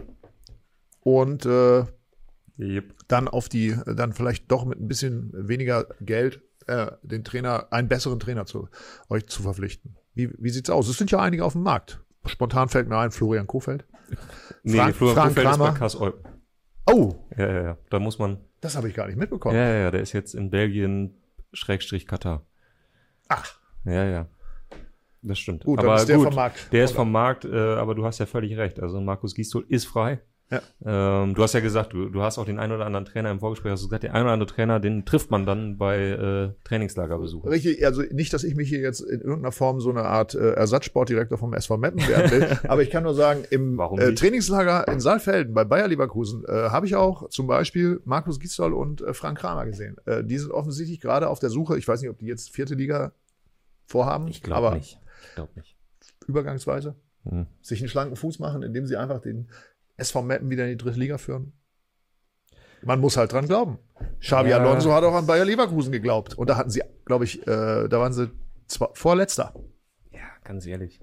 und 1.01 1.45
äh, 1.45 1.85
Yep. 2.59 2.93
Dann 3.07 3.27
auf 3.29 3.47
die, 3.47 3.75
dann 3.85 4.11
vielleicht 4.11 4.51
doch 4.51 4.65
mit 4.65 4.79
ein 4.81 4.87
bisschen 4.89 5.31
weniger 5.33 5.87
Geld 6.01 6.41
äh, 6.67 6.91
den 7.03 7.23
Trainer, 7.23 7.67
einen 7.71 7.87
besseren 7.87 8.19
Trainer 8.19 8.45
zu 8.45 8.67
euch 9.07 9.27
zu 9.27 9.43
verpflichten. 9.43 9.95
Wie, 10.13 10.29
wie 10.37 10.49
sieht's 10.49 10.69
aus? 10.69 10.89
Es 10.89 10.97
sind 10.97 11.09
ja 11.09 11.19
einige 11.19 11.45
auf 11.45 11.53
dem 11.53 11.63
Markt. 11.63 12.01
Spontan 12.25 12.67
fällt 12.67 12.89
mir 12.89 12.97
ein, 12.97 13.11
Florian 13.11 13.47
Kofeld. 13.47 13.85
Nee, 14.63 14.75
Frank, 14.75 14.95
Florian 14.95 15.15
Frank 15.15 15.29
Kofeld 15.29 15.47
Kramer. 15.47 15.67
ist 15.67 15.73
bei 15.73 15.79
Kass 15.79 15.99
Oh! 16.91 17.15
Ja, 17.37 17.47
ja, 17.47 17.63
ja. 17.63 17.77
Da 17.89 17.99
muss 17.99 18.19
man. 18.19 18.37
Das 18.61 18.75
habe 18.75 18.89
ich 18.89 18.95
gar 18.95 19.07
nicht 19.07 19.17
mitbekommen. 19.17 19.55
Ja, 19.55 19.67
ja, 19.67 19.75
ja. 19.75 19.91
Der 19.91 20.01
ist 20.01 20.13
jetzt 20.13 20.33
in 20.35 20.49
Belgien, 20.49 21.15
Schrägstrich 21.53 22.05
Katar. 22.05 22.45
Ach. 23.27 23.59
Ja, 23.85 24.05
ja. 24.05 24.27
Das 25.21 25.39
stimmt. 25.39 25.65
Gut, 25.65 25.79
aber 25.79 25.95
ist 25.95 26.07
der 26.07 26.17
gut, 26.17 26.27
vom 26.27 26.35
Markt. 26.35 26.71
Der 26.71 26.83
ist 26.85 26.93
vom 26.93 27.11
Markt, 27.11 27.45
äh, 27.45 27.75
aber 27.75 27.95
du 27.95 28.05
hast 28.05 28.19
ja 28.19 28.25
völlig 28.25 28.57
recht. 28.57 28.79
Also 28.79 29.01
Markus 29.01 29.35
Gisdol 29.35 29.65
ist 29.67 29.85
frei. 29.85 30.19
Ja. 30.51 30.61
Ähm, 31.23 31.35
du 31.35 31.43
hast 31.43 31.53
ja 31.53 31.59
gesagt, 31.59 31.93
du, 31.93 32.09
du 32.09 32.23
hast 32.23 32.39
auch 32.39 32.45
den 32.45 32.57
einen 32.57 32.73
oder 32.73 32.85
anderen 32.85 33.05
Trainer 33.05 33.29
im 33.29 33.39
Vorgespräch, 33.39 33.71
hast 33.71 33.83
du 33.83 33.87
gesagt, 33.87 34.03
den 34.03 34.11
einen 34.11 34.23
oder 34.23 34.33
anderen 34.33 34.53
Trainer, 34.53 34.79
den 34.79 35.05
trifft 35.05 35.29
man 35.29 35.45
dann 35.45 35.77
bei 35.77 35.99
äh, 35.99 36.49
Trainingslagerbesuchen. 36.63 37.49
Richtig, 37.49 37.85
also 37.85 38.01
nicht, 38.01 38.33
dass 38.33 38.43
ich 38.43 38.55
mich 38.55 38.67
hier 38.67 38.79
jetzt 38.79 39.01
in 39.01 39.21
irgendeiner 39.21 39.51
Form 39.51 39.79
so 39.79 39.91
eine 39.91 40.03
Art 40.03 40.33
äh, 40.33 40.53
Ersatzsportdirektor 40.53 41.37
vom 41.37 41.53
SV 41.53 41.77
Meppen 41.77 42.07
werden 42.07 42.31
will, 42.31 42.57
aber 42.67 42.81
ich 42.81 42.89
kann 42.89 43.03
nur 43.03 43.13
sagen, 43.13 43.43
im 43.51 43.79
äh, 43.79 44.13
Trainingslager 44.15 44.87
in 44.87 44.99
Saalfelden 44.99 45.53
bei 45.53 45.65
Bayer 45.65 45.87
Leverkusen 45.87 46.43
äh, 46.45 46.69
habe 46.69 46.87
ich 46.87 46.95
auch 46.95 47.29
zum 47.29 47.45
Beispiel 47.45 48.01
Markus 48.05 48.39
Gisdol 48.39 48.73
und 48.73 49.01
äh, 49.01 49.13
Frank 49.13 49.37
Kramer 49.37 49.67
gesehen. 49.67 49.97
Äh, 50.05 50.23
die 50.23 50.39
sind 50.39 50.51
offensichtlich 50.51 50.99
gerade 50.99 51.29
auf 51.29 51.39
der 51.39 51.51
Suche, 51.51 51.77
ich 51.77 51.87
weiß 51.87 52.01
nicht, 52.01 52.09
ob 52.09 52.17
die 52.17 52.25
jetzt 52.25 52.49
vierte 52.49 52.73
Liga 52.73 53.11
vorhaben. 53.85 54.27
Ich 54.27 54.41
glaube 54.41 54.75
nicht. 54.75 54.99
Ich 55.29 55.35
glaube 55.35 55.51
nicht. 55.55 55.75
Übergangsweise. 56.27 56.95
Hm. 57.23 57.47
Sich 57.61 57.81
einen 57.81 57.89
schlanken 57.89 58.15
Fuß 58.15 58.39
machen, 58.39 58.63
indem 58.63 58.85
sie 58.85 58.95
einfach 58.95 59.19
den 59.19 59.49
SV 59.99 60.21
Meppen 60.21 60.49
wieder 60.49 60.65
in 60.65 60.71
die 60.71 60.77
dritte 60.77 60.99
Liga 60.99 61.17
führen? 61.17 61.53
Man 62.81 62.99
muss 62.99 63.17
halt 63.17 63.33
dran 63.33 63.47
glauben. 63.47 63.79
Xabi 64.19 64.49
ja. 64.49 64.57
Alonso 64.57 64.93
hat 64.93 65.03
auch 65.03 65.13
an 65.13 65.27
Bayer 65.27 65.45
Leverkusen 65.45 65.91
geglaubt. 65.91 66.37
Und 66.37 66.49
da 66.49 66.57
hatten 66.57 66.69
sie, 66.69 66.81
glaube 67.05 67.25
ich, 67.25 67.41
äh, 67.41 67.87
da 67.87 67.99
waren 67.99 68.13
sie 68.13 68.31
zwar 68.67 68.91
vorletzter. 68.93 69.53
Ja, 70.11 70.27
ganz 70.43 70.65
ehrlich. 70.65 71.01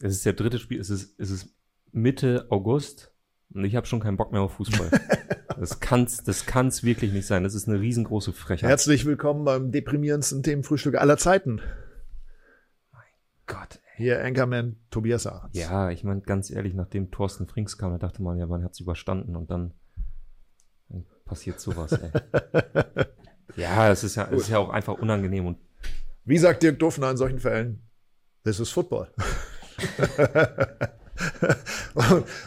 Es 0.00 0.14
ist 0.14 0.26
der 0.26 0.32
dritte 0.34 0.58
Spiel, 0.58 0.80
es 0.80 0.90
ist, 0.90 1.18
es 1.18 1.30
ist 1.30 1.48
Mitte 1.92 2.46
August 2.50 3.12
und 3.54 3.64
ich 3.64 3.76
habe 3.76 3.86
schon 3.86 4.00
keinen 4.00 4.16
Bock 4.16 4.32
mehr 4.32 4.40
auf 4.40 4.54
Fußball. 4.54 4.90
das 5.58 5.80
kann's, 5.80 6.24
das 6.24 6.46
kann's 6.46 6.82
wirklich 6.82 7.12
nicht 7.12 7.26
sein. 7.26 7.44
Das 7.44 7.54
ist 7.54 7.68
eine 7.68 7.80
riesengroße 7.80 8.32
Frechheit. 8.32 8.68
Herzlich 8.68 9.04
willkommen 9.04 9.44
beim 9.44 9.70
deprimierendsten 9.70 10.42
Themenfrühstück 10.42 10.96
aller 10.96 11.18
Zeiten. 11.18 11.60
Mein 12.90 13.02
Gott, 13.46 13.78
hier 14.02 14.22
Anchorman 14.22 14.76
Tobias 14.90 15.26
Arzt. 15.26 15.56
Ja, 15.56 15.90
ich 15.90 16.04
meine, 16.04 16.20
ganz 16.20 16.50
ehrlich, 16.50 16.74
nachdem 16.74 17.10
Thorsten 17.10 17.46
Frings 17.46 17.78
kam, 17.78 17.92
da 17.92 17.98
dachte 17.98 18.22
man 18.22 18.38
ja, 18.38 18.46
man 18.46 18.62
hat 18.64 18.72
es 18.72 18.80
überstanden 18.80 19.36
und 19.36 19.50
dann, 19.50 19.72
dann 20.88 21.04
passiert 21.24 21.60
sowas, 21.60 21.92
ey. 21.92 22.10
ja, 23.56 23.90
es 23.90 24.04
ist 24.04 24.16
ja, 24.16 24.28
es 24.30 24.42
ist 24.42 24.48
ja 24.50 24.58
auch 24.58 24.70
einfach 24.70 24.94
unangenehm 24.94 25.46
und. 25.46 25.58
Wie 26.24 26.38
sagt 26.38 26.62
Dirk 26.62 26.78
Duffner 26.78 27.10
in 27.10 27.16
solchen 27.16 27.40
Fällen? 27.40 27.82
This 28.44 28.60
is 28.60 28.70
football. 28.70 29.08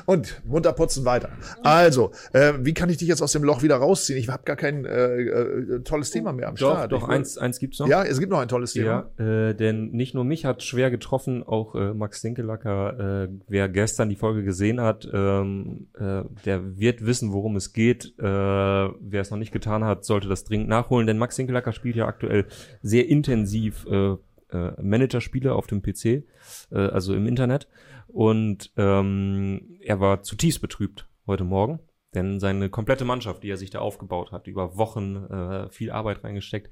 und 0.05 0.41
munter 0.45 0.73
putzen 0.73 1.05
weiter. 1.05 1.29
Also, 1.63 2.11
äh, 2.33 2.53
wie 2.59 2.73
kann 2.73 2.89
ich 2.89 2.97
dich 2.97 3.07
jetzt 3.07 3.21
aus 3.21 3.31
dem 3.31 3.43
Loch 3.43 3.61
wieder 3.61 3.77
rausziehen? 3.77 4.17
Ich 4.17 4.27
habe 4.29 4.43
gar 4.43 4.55
kein 4.55 4.85
äh, 4.85 5.21
äh, 5.21 5.79
tolles 5.83 6.11
Thema 6.11 6.33
mehr 6.33 6.47
am 6.47 6.55
doch, 6.55 6.71
Start. 6.71 6.91
Doch, 6.91 7.07
eins, 7.07 7.37
eins 7.37 7.59
gibt's 7.59 7.79
noch. 7.79 7.87
Ja, 7.87 8.03
es 8.03 8.19
gibt 8.19 8.31
noch 8.31 8.39
ein 8.39 8.47
tolles 8.47 8.73
Thema. 8.73 9.09
Ja, 9.17 9.49
äh, 9.49 9.55
denn 9.55 9.91
nicht 9.91 10.15
nur 10.15 10.23
mich 10.23 10.45
hat 10.45 10.63
schwer 10.63 10.89
getroffen, 10.89 11.43
auch 11.43 11.75
äh, 11.75 11.93
Max 11.93 12.21
Dinkelacker, 12.21 13.25
äh, 13.25 13.29
wer 13.47 13.69
gestern 13.69 14.09
die 14.09 14.15
Folge 14.15 14.43
gesehen 14.43 14.81
hat, 14.81 15.07
ähm, 15.13 15.87
äh, 15.99 16.23
der 16.45 16.77
wird 16.77 17.05
wissen, 17.05 17.33
worum 17.33 17.55
es 17.55 17.73
geht. 17.73 18.13
Äh, 18.17 18.23
wer 18.23 19.21
es 19.21 19.31
noch 19.31 19.37
nicht 19.37 19.51
getan 19.51 19.83
hat, 19.83 20.05
sollte 20.05 20.27
das 20.27 20.43
dringend 20.43 20.69
nachholen, 20.69 21.07
denn 21.07 21.17
Max 21.17 21.35
Dinkelacker 21.35 21.71
spielt 21.71 21.95
ja 21.95 22.07
aktuell 22.07 22.45
sehr 22.81 23.07
intensiv 23.07 23.85
äh, 23.87 24.15
äh, 24.51 24.71
Managerspiele 24.81 25.53
auf 25.53 25.67
dem 25.67 25.81
PC, 25.81 26.05
äh, 26.05 26.23
also 26.71 27.13
im 27.15 27.27
Internet. 27.27 27.67
Und 28.15 28.71
ähm, 28.77 29.77
er 29.81 29.99
war 29.99 30.23
zutiefst 30.23 30.61
betrübt 30.61 31.05
heute 31.27 31.43
Morgen, 31.43 31.81
denn 32.13 32.39
seine 32.39 32.69
komplette 32.69 33.03
Mannschaft, 33.03 33.43
die 33.43 33.49
er 33.49 33.57
sich 33.57 33.71
da 33.71 33.79
aufgebaut 33.79 34.31
hat, 34.31 34.47
über 34.47 34.77
Wochen 34.77 35.17
äh, 35.17 35.69
viel 35.69 35.91
Arbeit 35.91 36.23
reingesteckt, 36.23 36.71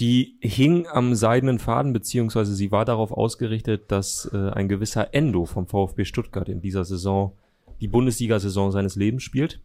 die 0.00 0.36
hing 0.42 0.86
am 0.86 1.14
seidenen 1.14 1.58
Faden, 1.58 1.94
beziehungsweise 1.94 2.54
sie 2.54 2.70
war 2.70 2.84
darauf 2.84 3.10
ausgerichtet, 3.10 3.90
dass 3.90 4.30
äh, 4.34 4.50
ein 4.50 4.68
gewisser 4.68 5.14
Endo 5.14 5.46
vom 5.46 5.66
VfB 5.66 6.04
Stuttgart 6.04 6.50
in 6.50 6.60
dieser 6.60 6.84
Saison 6.84 7.38
die 7.80 7.88
Bundesliga-Saison 7.88 8.70
seines 8.70 8.96
Lebens 8.96 9.22
spielt. 9.22 9.62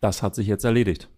Das 0.00 0.22
hat 0.22 0.34
sich 0.34 0.46
jetzt 0.46 0.64
erledigt. 0.64 1.10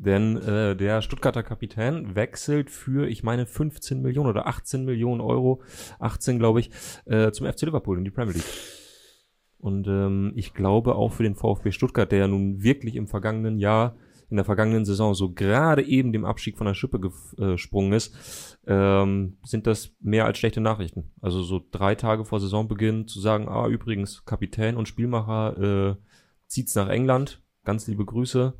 Denn 0.00 0.36
äh, 0.36 0.76
der 0.76 1.02
Stuttgarter 1.02 1.42
Kapitän 1.42 2.14
wechselt 2.14 2.70
für, 2.70 3.08
ich 3.08 3.24
meine, 3.24 3.46
15 3.46 4.00
Millionen 4.00 4.30
oder 4.30 4.46
18 4.46 4.84
Millionen 4.84 5.20
Euro, 5.20 5.60
18 5.98 6.38
glaube 6.38 6.60
ich, 6.60 6.70
äh, 7.06 7.32
zum 7.32 7.52
FC 7.52 7.62
Liverpool 7.62 7.98
in 7.98 8.04
die 8.04 8.12
Premier 8.12 8.34
League. 8.34 8.44
Und 9.58 9.88
ähm, 9.88 10.32
ich 10.36 10.54
glaube 10.54 10.94
auch 10.94 11.12
für 11.12 11.24
den 11.24 11.34
VfB 11.34 11.72
Stuttgart, 11.72 12.12
der 12.12 12.20
ja 12.20 12.28
nun 12.28 12.62
wirklich 12.62 12.94
im 12.94 13.08
vergangenen 13.08 13.58
Jahr, 13.58 13.96
in 14.30 14.36
der 14.36 14.44
vergangenen 14.44 14.84
Saison 14.84 15.14
so 15.14 15.32
gerade 15.32 15.82
eben 15.82 16.12
dem 16.12 16.24
Abstieg 16.24 16.56
von 16.58 16.68
der 16.68 16.74
Schippe 16.74 17.00
gesprungen 17.00 17.92
ist, 17.92 18.56
ähm, 18.68 19.38
sind 19.42 19.66
das 19.66 19.96
mehr 20.00 20.26
als 20.26 20.38
schlechte 20.38 20.60
Nachrichten. 20.60 21.10
Also 21.20 21.42
so 21.42 21.60
drei 21.72 21.96
Tage 21.96 22.24
vor 22.24 22.38
Saisonbeginn 22.38 23.08
zu 23.08 23.18
sagen, 23.18 23.48
ah 23.48 23.66
übrigens, 23.66 24.24
Kapitän 24.26 24.76
und 24.76 24.86
Spielmacher 24.86 25.58
äh, 25.58 25.96
zieht's 26.46 26.76
nach 26.76 26.88
England, 26.88 27.42
ganz 27.64 27.88
liebe 27.88 28.04
Grüße, 28.04 28.54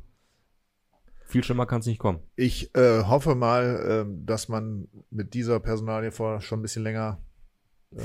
viel 1.29 1.43
schlimmer 1.43 1.67
kann 1.67 1.81
es 1.81 1.85
nicht 1.85 1.99
kommen. 1.99 2.19
Ich 2.35 2.75
äh, 2.75 3.03
hoffe 3.03 3.35
mal, 3.35 4.07
äh, 4.07 4.25
dass 4.25 4.49
man 4.49 4.87
mit 5.11 5.35
dieser 5.35 5.59
Personalie 5.59 6.11
vor 6.11 6.41
schon 6.41 6.59
ein 6.59 6.61
bisschen 6.63 6.83
länger 6.83 7.21
äh, 7.95 8.01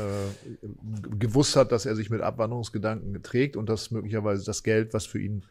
gewusst 1.19 1.57
hat, 1.57 1.73
dass 1.73 1.87
er 1.87 1.97
sich 1.97 2.11
mit 2.11 2.21
Abwanderungsgedanken 2.21 3.23
trägt 3.23 3.57
und 3.57 3.69
dass 3.71 3.91
möglicherweise 3.91 4.45
das 4.45 4.63
Geld, 4.63 4.93
was 4.93 5.07
für 5.07 5.21
ihn 5.21 5.47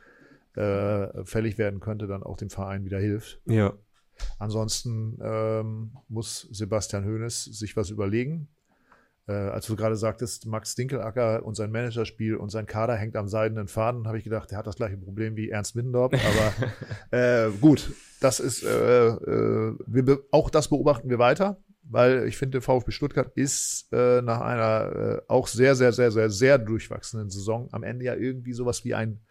äh, 0.55 1.25
fällig 1.25 1.57
werden 1.57 1.79
könnte, 1.79 2.05
dann 2.05 2.21
auch 2.21 2.37
dem 2.37 2.51
Verein 2.51 2.85
wieder 2.85 2.99
hilft. 2.99 3.41
Ja. 3.45 3.73
Ansonsten 4.37 5.17
ähm, 5.23 5.97
muss 6.07 6.47
Sebastian 6.51 7.05
Hoeneß 7.05 7.45
sich 7.45 7.75
was 7.75 7.89
überlegen. 7.89 8.49
Äh, 9.25 9.31
als 9.31 9.67
du 9.67 9.75
gerade 9.77 9.95
sagtest, 9.95 10.45
Max 10.47 10.75
Dinkelacker 10.75 11.45
und 11.45 11.55
sein 11.55 11.71
Managerspiel 11.71 12.35
und 12.35 12.49
sein 12.49 12.65
Kader 12.65 12.95
hängt 12.95 13.15
am 13.15 13.29
seidenen 13.29 13.69
Faden, 13.69 14.05
habe 14.05 14.17
ich 14.17 14.25
gedacht, 14.25 14.51
der 14.51 14.57
hat 14.57 14.67
das 14.67 14.75
gleiche 14.75 14.97
Problem 14.97 15.37
wie 15.37 15.49
Ernst 15.49 15.75
Middendorf. 15.75 16.11
Aber 16.13 17.17
äh, 17.17 17.49
gut, 17.61 17.93
das 18.19 18.41
ist 18.41 18.63
äh, 18.63 19.07
äh, 19.07 19.77
wir 19.87 20.19
auch 20.31 20.49
das 20.49 20.67
beobachten 20.67 21.09
wir 21.09 21.19
weiter, 21.19 21.57
weil 21.83 22.27
ich 22.27 22.35
finde, 22.35 22.59
VfB 22.59 22.91
Stuttgart 22.91 23.31
ist 23.35 23.87
äh, 23.93 24.21
nach 24.21 24.41
einer 24.41 24.95
äh, 24.95 25.21
auch 25.29 25.47
sehr, 25.47 25.75
sehr, 25.75 25.93
sehr, 25.93 26.11
sehr, 26.11 26.29
sehr 26.29 26.57
durchwachsenen 26.57 27.29
Saison 27.29 27.69
am 27.71 27.83
Ende 27.83 28.05
ja 28.05 28.15
irgendwie 28.15 28.53
sowas 28.53 28.83
wie 28.83 28.93
ein 28.93 29.21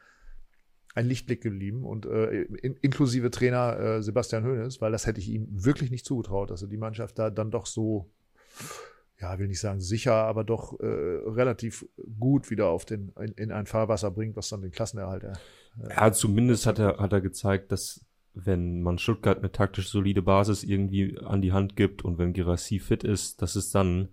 ein 0.94 1.06
Lichtblick 1.06 1.42
geblieben 1.42 1.84
und 1.84 2.06
äh, 2.06 2.42
in, 2.42 2.76
inklusive 2.76 3.30
Trainer 3.30 3.78
äh, 3.78 4.02
Sebastian 4.02 4.44
Hoeneß, 4.44 4.80
weil 4.80 4.92
das 4.92 5.06
hätte 5.06 5.20
ich 5.20 5.28
ihm 5.28 5.46
wirklich 5.50 5.90
nicht 5.90 6.04
zugetraut, 6.04 6.50
dass 6.50 6.62
er 6.62 6.68
die 6.68 6.76
Mannschaft 6.76 7.18
da 7.18 7.30
dann 7.30 7.50
doch 7.50 7.64
so 7.64 8.10
ja, 9.22 9.38
will 9.38 9.46
nicht 9.46 9.60
sagen 9.60 9.80
sicher, 9.80 10.14
aber 10.14 10.42
doch 10.42 10.78
äh, 10.80 10.84
relativ 10.84 11.86
gut 12.18 12.50
wieder 12.50 12.68
auf 12.68 12.84
den, 12.84 13.12
in, 13.20 13.32
in, 13.34 13.52
ein 13.52 13.66
Fahrwasser 13.66 14.10
bringt, 14.10 14.36
was 14.36 14.48
dann 14.48 14.62
den 14.62 14.72
Klassenerhalt. 14.72 15.22
Äh, 15.22 15.32
ja, 15.88 16.12
zumindest 16.12 16.66
hat 16.66 16.80
er, 16.80 16.98
hat 16.98 17.12
er 17.12 17.20
gezeigt, 17.20 17.70
dass 17.70 18.04
wenn 18.34 18.82
man 18.82 18.98
Stuttgart 18.98 19.38
eine 19.38 19.52
taktisch 19.52 19.88
solide 19.88 20.22
Basis 20.22 20.64
irgendwie 20.64 21.18
an 21.18 21.40
die 21.40 21.52
Hand 21.52 21.76
gibt 21.76 22.04
und 22.04 22.18
wenn 22.18 22.32
Girassi 22.32 22.80
fit 22.80 23.04
ist, 23.04 23.42
dass 23.42 23.54
es 23.54 23.70
dann, 23.70 24.08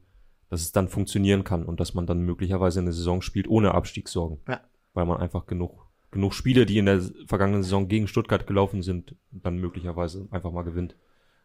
dass 0.50 0.62
es 0.62 0.72
dann 0.72 0.90
funktionieren 0.90 1.44
kann 1.44 1.66
und 1.66 1.80
dass 1.80 1.96
man 1.96 2.06
dann 2.06 2.22
möglicherweise 2.22 2.80
eine 2.80 2.94
Saison 2.94 3.22
spielt 3.22 3.48
ohne 3.48 3.74
Abstiegssorgen. 3.74 4.40
Ja. 4.48 4.62
Weil 4.94 5.06
man 5.06 5.18
einfach 5.18 5.48
genug, 5.48 5.88
genug 6.12 6.34
Spiele, 6.34 6.66
die 6.66 6.78
in 6.78 6.86
der 6.86 7.02
vergangenen 7.26 7.64
Saison 7.64 7.88
gegen 7.88 8.08
Stuttgart 8.08 8.46
gelaufen 8.46 8.84
sind, 8.84 9.16
dann 9.32 9.58
möglicherweise 9.58 10.28
einfach 10.30 10.52
mal 10.52 10.64
gewinnt. 10.64 10.96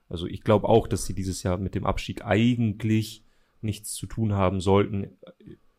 Also 0.08 0.26
ich 0.26 0.42
glaube 0.42 0.68
auch, 0.68 0.86
dass 0.86 1.06
sie 1.06 1.14
dieses 1.14 1.42
Jahr 1.44 1.56
mit 1.56 1.74
dem 1.74 1.86
Abstieg 1.86 2.24
eigentlich 2.24 3.23
nichts 3.64 3.92
zu 3.94 4.06
tun 4.06 4.34
haben 4.34 4.60
sollten, 4.60 5.18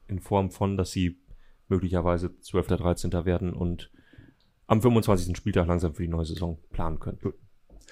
in 0.07 0.19
Form 0.19 0.51
von, 0.51 0.77
dass 0.77 0.91
sie 0.91 1.19
möglicherweise 1.67 2.37
12. 2.39 2.67
13. 2.67 3.11
werden 3.25 3.53
und 3.53 3.91
am 4.67 4.81
25. 4.81 5.37
Spieltag 5.37 5.67
langsam 5.67 5.93
für 5.93 6.03
die 6.03 6.09
neue 6.09 6.25
Saison 6.25 6.59
planen 6.71 6.99
können. 6.99 7.19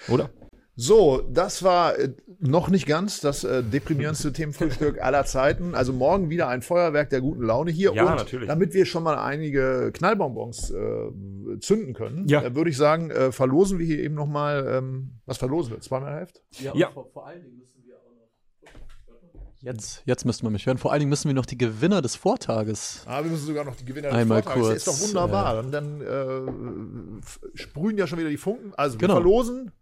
Oder? 0.08 0.30
So, 0.76 1.22
das 1.30 1.62
war 1.62 1.96
äh, 1.98 2.14
noch 2.40 2.68
nicht 2.68 2.86
ganz 2.86 3.20
das 3.20 3.44
äh, 3.44 3.62
deprimierendste 3.62 4.32
Themenfrühstück 4.32 5.00
aller 5.00 5.24
Zeiten. 5.24 5.74
Also 5.74 5.92
morgen 5.92 6.30
wieder 6.30 6.48
ein 6.48 6.62
Feuerwerk 6.62 7.10
der 7.10 7.20
guten 7.20 7.42
Laune 7.42 7.70
hier. 7.70 7.94
Ja, 7.94 8.10
und 8.10 8.16
natürlich. 8.16 8.48
damit 8.48 8.74
wir 8.74 8.84
schon 8.84 9.04
mal 9.04 9.16
einige 9.16 9.92
Knallbonbons 9.92 10.70
äh, 10.70 11.60
zünden 11.60 11.94
können, 11.94 12.26
ja. 12.26 12.42
äh, 12.42 12.56
würde 12.56 12.70
ich 12.70 12.76
sagen, 12.76 13.10
äh, 13.10 13.30
verlosen 13.30 13.78
wir 13.78 13.86
hier 13.86 14.00
eben 14.00 14.16
noch 14.16 14.26
mal, 14.26 14.66
ähm, 14.68 15.20
was 15.26 15.38
verlosen 15.38 15.74
wir? 15.74 15.80
Zweimal 15.80 16.20
Heft? 16.20 16.42
Ja, 16.58 16.74
ja. 16.74 16.90
Vor, 16.90 17.08
vor, 17.12 17.26
allen 17.26 17.44
Dingen 17.44 17.58
müssen 17.58 17.84
wir 17.84 17.94
auch. 17.96 18.03
Jetzt, 19.64 20.02
jetzt 20.04 20.24
müssten 20.26 20.44
wir 20.44 20.50
mich 20.50 20.66
hören. 20.66 20.78
Vor 20.78 20.92
allen 20.92 21.00
Dingen 21.00 21.10
müssen 21.10 21.28
wir 21.28 21.34
noch 21.34 21.46
die 21.46 21.56
Gewinner 21.56 22.02
des 22.02 22.16
Vortages. 22.16 23.02
Ah, 23.06 23.22
wir 23.24 23.30
müssen 23.30 23.46
sogar 23.46 23.64
noch 23.64 23.76
die 23.76 23.84
Gewinner 23.84 24.12
Einmal 24.12 24.42
des 24.42 24.52
Vortages. 24.52 24.68
Kurz, 24.68 24.84
das 24.84 24.94
ist 24.94 25.02
doch 25.02 25.08
wunderbar. 25.08 25.52
Äh, 25.58 25.70
dann, 25.70 26.00
dann 26.00 27.20
äh, 27.22 27.56
sprühen 27.56 27.96
ja 27.96 28.06
schon 28.06 28.18
wieder 28.18 28.28
die 28.28 28.36
Funken. 28.36 28.74
Also 28.74 28.94
wir 28.94 29.08
genau. 29.08 29.14
verlosen 29.14 29.72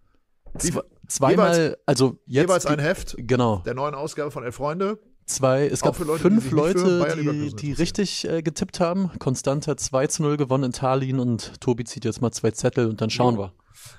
Zwei, 0.58 0.82
zweimal, 1.08 1.54
jeweils, 1.54 1.78
also 1.86 2.18
jetzt 2.26 2.42
jeweils 2.42 2.66
ein 2.66 2.78
Heft 2.78 3.16
genau. 3.18 3.62
der 3.64 3.74
neuen 3.74 3.94
Ausgabe 3.94 4.30
von 4.30 4.44
Elf 4.44 4.56
Freunde. 4.56 4.98
Zwei, 5.24 5.66
es 5.66 5.80
gab 5.80 5.98
Leute, 5.98 6.20
fünf 6.20 6.48
die 6.48 6.54
Leute, 6.54 7.16
die, 7.16 7.54
die 7.54 7.72
richtig 7.72 8.28
äh, 8.28 8.42
getippt 8.42 8.80
haben. 8.80 9.10
Konstant 9.18 9.66
hat 9.66 9.80
2 9.80 10.08
zu 10.08 10.22
0 10.22 10.36
gewonnen 10.36 10.64
in 10.64 10.72
Tallinn 10.72 11.20
und 11.20 11.60
Tobi 11.60 11.84
zieht 11.84 12.04
jetzt 12.04 12.20
mal 12.20 12.32
zwei 12.32 12.50
Zettel 12.50 12.88
und 12.88 13.00
dann 13.00 13.08
schauen 13.08 13.36
ja. 13.36 13.40
wir. 13.40 13.52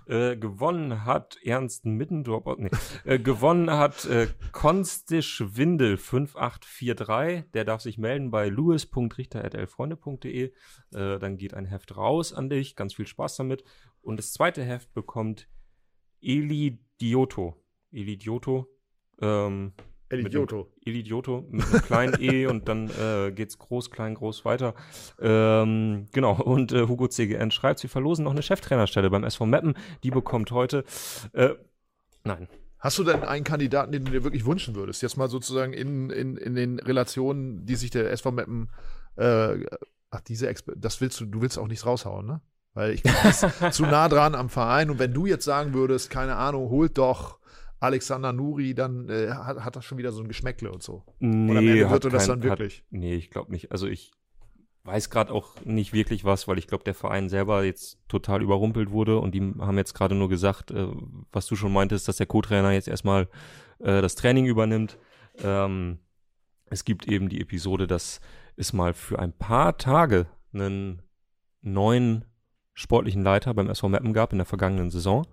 Äh, 0.06 0.38
gewonnen 0.38 1.06
hat 1.06 1.38
Ernst 1.44 1.86
Middendorf, 1.86 2.46
oh, 2.46 2.56
nee, 2.58 2.70
äh, 3.06 3.20
gewonnen 3.20 3.72
hat 3.72 4.06
äh, 4.06 4.28
Konstisch 4.52 5.44
Windel 5.46 5.98
5843. 5.98 7.52
Der 7.54 7.66
darf 7.66 7.82
sich 7.82 7.98
melden 7.98 8.32
bei 8.32 8.50
louis.richter.elfreunde.de. 8.50 10.46
Äh, 10.46 10.52
dann 10.92 11.38
geht 11.38 11.54
ein 11.54 11.66
Heft 11.66 11.96
raus 11.98 12.34
an 12.34 12.50
dich. 12.50 12.76
Ganz 12.76 12.94
viel 12.96 13.08
Spaß 13.08 13.38
damit. 13.38 13.64
Und 14.02 14.18
das 14.18 14.34
zweite 14.34 14.64
Heft 14.64 14.94
bekommt 14.94 15.48
Elidioto. 16.22 17.64
Elidioto. 17.92 18.68
Ähm, 19.22 19.74
Elidioto. 20.14 20.72
Mit 20.78 20.88
Elidioto 20.88 21.46
mit 21.50 21.66
einem 21.66 21.82
kleinen 21.82 22.22
E 22.22 22.46
und 22.48 22.68
dann 22.68 22.90
äh, 22.90 23.32
geht's 23.32 23.58
groß, 23.58 23.92
klein, 23.92 24.16
groß 24.16 24.46
weiter. 24.46 24.74
Ähm, 25.20 26.08
genau, 26.12 26.42
und 26.42 26.72
äh, 26.72 26.88
Hugo 26.88 27.08
CGN 27.08 27.52
schreibt, 27.52 27.80
sie 27.80 27.88
verlosen 27.88 28.24
noch 28.26 28.32
eine 28.32 28.42
Cheftrainerstelle 28.42 29.10
beim 29.10 29.24
SV 29.24 29.46
Meppen. 29.46 29.76
Die 30.04 30.12
bekommt 30.12 30.52
heute. 30.52 30.84
Äh, 31.34 31.50
nein. 32.24 32.48
Hast 32.80 33.00
du 33.00 33.06
denn 33.06 33.24
einen 33.24 33.46
Kandidaten, 33.46 33.94
den 33.94 34.04
du 34.04 34.12
dir 34.12 34.24
wirklich 34.26 34.46
wünschen 34.46 34.76
würdest? 34.76 35.02
Jetzt 35.02 35.16
mal 35.16 35.30
sozusagen 35.30 35.72
in, 35.72 36.10
in, 36.10 36.36
in 36.36 36.54
den 36.54 36.80
Relationen, 36.80 37.66
die 37.66 37.76
sich 37.76 37.92
der 37.92 38.12
SV 38.12 38.32
Meppen, 38.32 38.70
äh, 39.16 39.56
ach, 40.12 40.22
diese, 40.28 40.48
Exper 40.48 40.74
das 40.76 41.00
willst 41.00 41.20
du, 41.22 41.26
du 41.26 41.42
willst 41.42 41.58
auch 41.58 41.68
nichts 41.68 41.86
raushauen, 41.86 42.26
ne? 42.26 42.42
Weil 42.74 42.92
ich 42.92 43.04
bin 43.04 43.14
zu 43.72 43.84
nah 43.84 44.10
dran 44.10 44.36
am 44.36 44.50
Verein. 44.50 44.90
Und 44.90 45.00
wenn 45.00 45.14
du 45.14 45.26
jetzt 45.26 45.46
sagen 45.46 45.74
würdest, 45.74 46.10
keine 46.10 46.36
Ahnung, 46.36 46.70
holt 46.70 46.98
doch 46.98 47.40
Alexander 47.84 48.32
Nuri, 48.32 48.74
dann 48.74 49.10
äh, 49.10 49.30
hat, 49.30 49.66
hat, 49.66 49.76
das 49.76 49.84
schon 49.84 49.98
wieder 49.98 50.14
so 50.14 50.22
ein 50.22 50.30
Geschmäckle 50.30 50.72
und 50.72 50.82
so. 50.82 51.04
Nee, 51.20 51.52
Oder 51.52 51.92
wird 51.92 52.04
kein, 52.04 52.12
das 52.12 52.28
dann 52.28 52.42
wirklich? 52.42 52.78
Hat, 52.78 52.86
nee, 52.92 53.16
ich 53.16 53.30
glaube 53.30 53.52
nicht. 53.52 53.74
Also 53.74 53.88
ich 53.88 54.12
weiß 54.86 55.10
gerade 55.10 55.34
auch 55.34 55.60
nicht 55.66 55.92
wirklich 55.92 56.24
was, 56.24 56.48
weil 56.48 56.58
ich 56.58 56.68
glaube, 56.68 56.86
der 56.86 56.94
Verein 56.94 57.28
selber 57.28 57.66
jetzt 57.66 58.00
total 58.08 58.42
überrumpelt 58.42 58.92
wurde 58.92 59.20
und 59.20 59.36
die 59.36 59.42
haben 59.60 59.78
jetzt 59.78 59.94
gerade 59.96 60.16
nur 60.16 60.30
gesagt, 60.30 60.72
äh, 60.72 60.88
was 61.34 61.46
du 61.48 61.58
schon 61.58 61.74
meintest, 61.74 62.08
dass 62.08 62.16
der 62.16 62.26
Co-Trainer 62.26 62.72
jetzt 62.72 62.88
erstmal 62.88 63.28
äh, 63.80 64.02
das 64.02 64.16
Training 64.16 64.46
übernimmt. 64.46 64.98
Ähm, 65.44 66.00
es 66.68 66.86
gibt 66.86 67.06
eben 67.10 67.28
die 67.28 67.42
Episode, 67.42 67.86
dass 67.86 68.22
es 68.56 68.72
mal 68.72 68.94
für 68.94 69.20
ein 69.20 69.34
paar 69.34 69.78
Tage 69.78 70.28
einen 70.54 71.02
neuen 71.62 72.24
sportlichen 72.74 73.24
Leiter 73.24 73.54
beim 73.54 73.70
SV 73.70 73.90
Meppen 73.90 74.14
gab 74.14 74.32
in 74.32 74.40
der 74.40 74.46
vergangenen 74.46 74.90
Saison. 74.90 75.28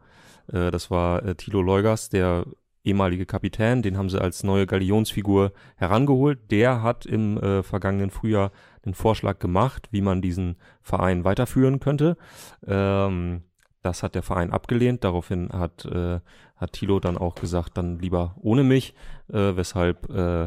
Äh, 0.53 0.71
das 0.71 0.91
war 0.91 1.25
äh, 1.25 1.35
Thilo 1.35 1.63
Leugers, 1.63 2.09
der 2.09 2.45
ehemalige 2.85 3.27
Kapitän, 3.27 3.83
den 3.83 3.99
haben 3.99 4.09
sie 4.09 4.21
als 4.21 4.43
neue 4.43 4.67
Galionsfigur 4.67 5.53
herangeholt. 5.77 6.51
Der 6.51 6.83
hat 6.83 7.05
im 7.07 7.37
äh, 7.39 7.63
vergangenen 7.63 8.11
Frühjahr 8.11 8.53
den 8.85 8.95
Vorschlag 8.95 9.39
gemacht, 9.39 9.89
wie 9.91 10.01
man 10.01 10.23
diesen 10.23 10.57
Verein 10.83 11.25
weiterführen 11.25 11.81
könnte. 11.81 12.17
Ähm, 12.67 13.43
das 13.83 14.03
hat 14.03 14.15
der 14.15 14.23
Verein 14.23 14.53
abgelehnt. 14.53 15.05
Daraufhin 15.05 15.51
hat, 15.53 15.85
äh, 15.85 16.21
hat 16.57 16.73
Thilo 16.73 17.01
dann 17.01 17.19
auch 17.19 17.35
gesagt, 17.35 17.77
dann 17.77 17.99
lieber 17.99 18.37
ohne 18.41 18.65
mich, 18.65 18.95
äh, 19.29 19.57
weshalb 19.57 20.09
äh, 20.11 20.45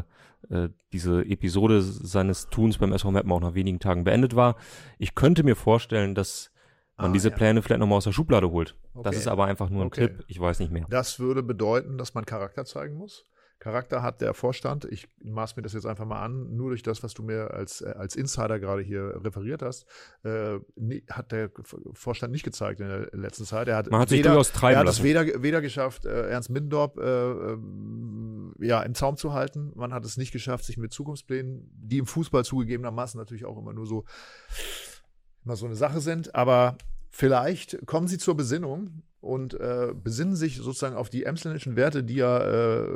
äh, 0.50 0.68
diese 0.92 1.24
Episode 1.24 1.82
seines 1.82 2.48
Tuns 2.48 2.78
beim 2.78 2.92
SV 2.92 3.10
Meppen 3.10 3.32
auch 3.32 3.40
nach 3.40 3.54
wenigen 3.54 3.80
Tagen 3.80 4.04
beendet 4.04 4.36
war. 4.36 4.56
Ich 4.98 5.14
könnte 5.14 5.42
mir 5.42 5.56
vorstellen, 5.56 6.14
dass 6.14 6.50
man 6.96 7.10
ah, 7.10 7.12
diese 7.12 7.30
ja. 7.30 7.36
Pläne 7.36 7.62
vielleicht 7.62 7.80
nochmal 7.80 7.98
aus 7.98 8.04
der 8.04 8.12
Schublade 8.12 8.50
holt. 8.50 8.76
Okay. 8.94 9.02
Das 9.04 9.16
ist 9.16 9.26
aber 9.26 9.46
einfach 9.46 9.68
nur 9.68 9.82
ein 9.82 9.88
okay. 9.88 10.08
Tipp, 10.08 10.24
ich 10.28 10.38
weiß 10.38 10.60
nicht 10.60 10.70
mehr. 10.70 10.86
Das 10.90 11.18
würde 11.18 11.42
bedeuten, 11.42 11.98
dass 11.98 12.14
man 12.14 12.24
Charakter 12.24 12.64
zeigen 12.64 12.96
muss. 12.96 13.24
Charakter 13.64 14.02
hat 14.02 14.20
der 14.20 14.34
Vorstand, 14.34 14.84
ich 14.84 15.08
maß 15.22 15.56
mir 15.56 15.62
das 15.62 15.72
jetzt 15.72 15.86
einfach 15.86 16.04
mal 16.04 16.20
an, 16.22 16.54
nur 16.54 16.68
durch 16.68 16.82
das, 16.82 17.02
was 17.02 17.14
du 17.14 17.22
mir 17.22 17.52
als, 17.52 17.80
äh, 17.80 17.94
als 17.96 18.14
Insider 18.14 18.60
gerade 18.60 18.82
hier 18.82 19.18
referiert 19.24 19.62
hast, 19.62 19.86
äh, 20.22 20.58
hat 21.10 21.32
der 21.32 21.50
Vorstand 21.94 22.32
nicht 22.32 22.42
gezeigt 22.42 22.80
in 22.80 22.88
der 22.88 23.08
letzten 23.12 23.44
Zeit. 23.44 23.68
Er 23.68 23.76
hat, 23.76 23.90
Man 23.90 24.00
hat 24.00 24.10
weder, 24.10 24.16
sich 24.16 24.26
durchaus 24.26 24.52
treiben 24.52 24.74
er 24.74 24.80
hat 24.80 24.86
lassen. 24.86 25.00
es 25.00 25.04
weder, 25.04 25.42
weder 25.42 25.62
geschafft, 25.62 26.04
äh, 26.04 26.28
Ernst 26.28 26.50
Middendorp 26.50 26.98
äh, 26.98 27.30
ähm, 27.52 28.54
ja, 28.60 28.82
im 28.82 28.94
Zaum 28.94 29.16
zu 29.16 29.32
halten. 29.32 29.72
Man 29.74 29.94
hat 29.94 30.04
es 30.04 30.18
nicht 30.18 30.32
geschafft, 30.32 30.66
sich 30.66 30.76
mit 30.76 30.92
Zukunftsplänen, 30.92 31.70
die 31.72 31.98
im 31.98 32.06
Fußball 32.06 32.44
zugegebenermaßen 32.44 33.18
natürlich 33.18 33.46
auch 33.46 33.56
immer 33.56 33.72
nur 33.72 33.86
so 33.86 34.04
immer 35.44 35.56
so 35.56 35.66
eine 35.66 35.76
Sache 35.76 36.00
sind. 36.00 36.34
Aber 36.34 36.76
vielleicht 37.10 37.86
kommen 37.86 38.08
sie 38.08 38.18
zur 38.18 38.36
Besinnung 38.36 39.02
und 39.20 39.54
äh, 39.54 39.92
besinnen 39.94 40.36
sich 40.36 40.56
sozusagen 40.56 40.96
auf 40.96 41.08
die 41.08 41.24
emsländischen 41.24 41.76
Werte, 41.76 42.04
die 42.04 42.16
ja 42.16 42.82
äh, 42.82 42.86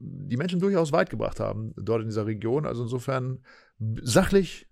die 0.00 0.36
Menschen 0.36 0.60
durchaus 0.60 0.92
weit 0.92 1.10
gebracht 1.10 1.40
haben 1.40 1.74
dort 1.76 2.02
in 2.02 2.08
dieser 2.08 2.26
Region. 2.26 2.66
Also 2.66 2.82
insofern 2.82 3.40
sachlich, 4.02 4.68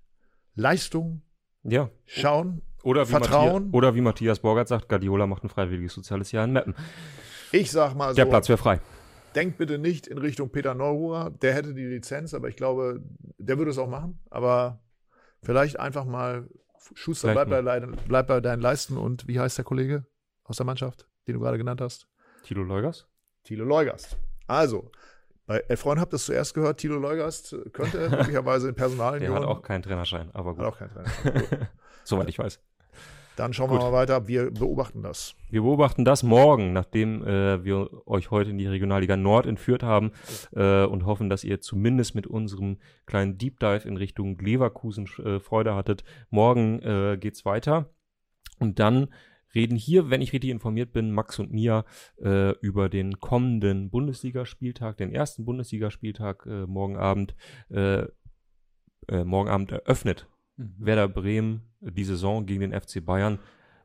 Leistung, 0.54 1.22
ja. 1.64 1.90
schauen, 2.04 2.62
oder 2.86 3.08
wie 3.08 3.10
Vertrauen. 3.10 3.64
Matthias, 3.64 3.74
oder 3.74 3.94
wie 3.96 4.00
Matthias 4.00 4.38
Borgert 4.38 4.68
sagt, 4.68 4.88
Guardiola 4.88 5.26
macht 5.26 5.42
ein 5.42 5.48
freiwilliges 5.48 5.94
soziales 5.94 6.30
Jahr 6.30 6.44
in 6.44 6.52
Meppen. 6.52 6.74
Ich 7.50 7.72
sag 7.72 7.96
mal 7.96 8.10
so. 8.10 8.14
Der 8.14 8.26
Platz 8.26 8.48
wäre 8.48 8.58
frei. 8.58 8.80
Denkt 9.34 9.58
bitte 9.58 9.78
nicht 9.78 10.06
in 10.06 10.18
Richtung 10.18 10.50
Peter 10.50 10.74
Neuruhr. 10.74 11.30
Der 11.42 11.52
hätte 11.52 11.74
die 11.74 11.84
Lizenz, 11.84 12.32
aber 12.32 12.48
ich 12.48 12.56
glaube, 12.56 13.02
der 13.38 13.58
würde 13.58 13.72
es 13.72 13.78
auch 13.78 13.88
machen. 13.88 14.20
Aber 14.30 14.78
vielleicht 15.42 15.78
einfach 15.78 16.04
mal 16.04 16.48
Schuster, 16.94 17.32
bleib 17.32 17.48
bei, 17.48 17.80
bleib 18.06 18.26
bei 18.28 18.40
deinen 18.40 18.60
Leisten 18.60 18.96
und 18.96 19.26
wie 19.26 19.40
heißt 19.40 19.58
der 19.58 19.64
Kollege 19.64 20.06
aus 20.44 20.56
der 20.58 20.66
Mannschaft, 20.66 21.08
den 21.26 21.34
du 21.34 21.40
gerade 21.40 21.58
genannt 21.58 21.80
hast? 21.80 22.08
Tilo 22.42 22.62
Leugast. 22.62 23.08
Tilo 23.42 23.64
Leugast. 23.64 24.16
Also, 24.46 24.90
bei 25.46 25.58
Elfreund 25.68 26.00
habt 26.00 26.12
ihr 26.12 26.16
es 26.16 26.26
zuerst 26.26 26.54
gehört, 26.54 26.78
Tilo 26.78 26.98
Leugast 26.98 27.56
könnte 27.72 28.08
möglicherweise 28.10 28.68
in 28.68 28.74
Personal. 28.74 29.18
Der 29.18 29.32
hat 29.32 29.44
auch 29.44 29.62
keinen 29.62 29.82
Trainerschein, 29.82 30.30
aber 30.32 30.54
gut. 30.54 30.64
Hat 30.64 30.72
auch 30.72 30.78
keinen 30.78 30.90
Trainerschein. 30.90 31.68
Soweit 32.04 32.28
ich 32.28 32.38
weiß. 32.38 32.60
Dann 33.36 33.52
schauen 33.52 33.68
Gut. 33.68 33.80
wir 33.80 33.90
mal 33.90 33.92
weiter. 33.92 34.26
Wir 34.26 34.50
beobachten 34.50 35.02
das. 35.02 35.34
Wir 35.50 35.62
beobachten 35.62 36.04
das 36.04 36.22
morgen, 36.22 36.72
nachdem 36.72 37.22
äh, 37.24 37.62
wir 37.64 37.90
euch 38.06 38.30
heute 38.30 38.50
in 38.50 38.58
die 38.58 38.66
Regionalliga 38.66 39.16
Nord 39.16 39.46
entführt 39.46 39.82
haben 39.82 40.12
äh, 40.54 40.84
und 40.84 41.04
hoffen, 41.04 41.28
dass 41.28 41.44
ihr 41.44 41.60
zumindest 41.60 42.14
mit 42.14 42.26
unserem 42.26 42.78
kleinen 43.04 43.36
Deep 43.36 43.60
Dive 43.60 43.86
in 43.86 43.96
Richtung 43.96 44.38
Leverkusen 44.38 45.06
äh, 45.22 45.38
Freude 45.38 45.74
hattet. 45.74 46.02
Morgen 46.30 46.80
äh, 46.80 47.18
geht's 47.20 47.44
weiter 47.44 47.90
und 48.58 48.78
dann 48.78 49.08
reden 49.54 49.76
hier, 49.76 50.10
wenn 50.10 50.22
ich 50.22 50.32
richtig 50.32 50.50
informiert 50.50 50.92
bin, 50.92 51.12
Max 51.12 51.38
und 51.38 51.52
Mia 51.52 51.84
äh, 52.22 52.50
über 52.60 52.88
den 52.88 53.20
kommenden 53.20 53.90
Bundesligaspieltag, 53.90 54.96
den 54.96 55.12
ersten 55.12 55.44
Bundesligaspieltag 55.44 56.46
äh, 56.46 56.66
morgen 56.66 56.96
Abend. 56.96 57.34
Äh, 57.70 58.06
äh, 59.08 59.24
morgen 59.24 59.48
Abend 59.48 59.70
eröffnet 59.70 60.26
mhm. 60.56 60.74
Werder 60.78 61.08
Bremen 61.08 61.62
die 61.80 62.04
Saison 62.04 62.46
gegen 62.46 62.60
den 62.60 62.72
FC 62.72 63.04
Bayern 63.04 63.38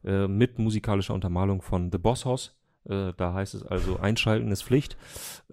äh, 0.04 0.28
mit 0.28 0.60
musikalischer 0.60 1.14
Untermalung 1.14 1.62
von 1.62 1.92
The 1.92 1.98
Boss 1.98 2.26
House. 2.26 2.56
Äh, 2.90 3.14
da 3.18 3.34
heißt 3.34 3.54
es 3.54 3.64
also, 3.64 4.00
einschalten 4.00 4.52
ist 4.52 4.64
Pflicht. 4.64 4.98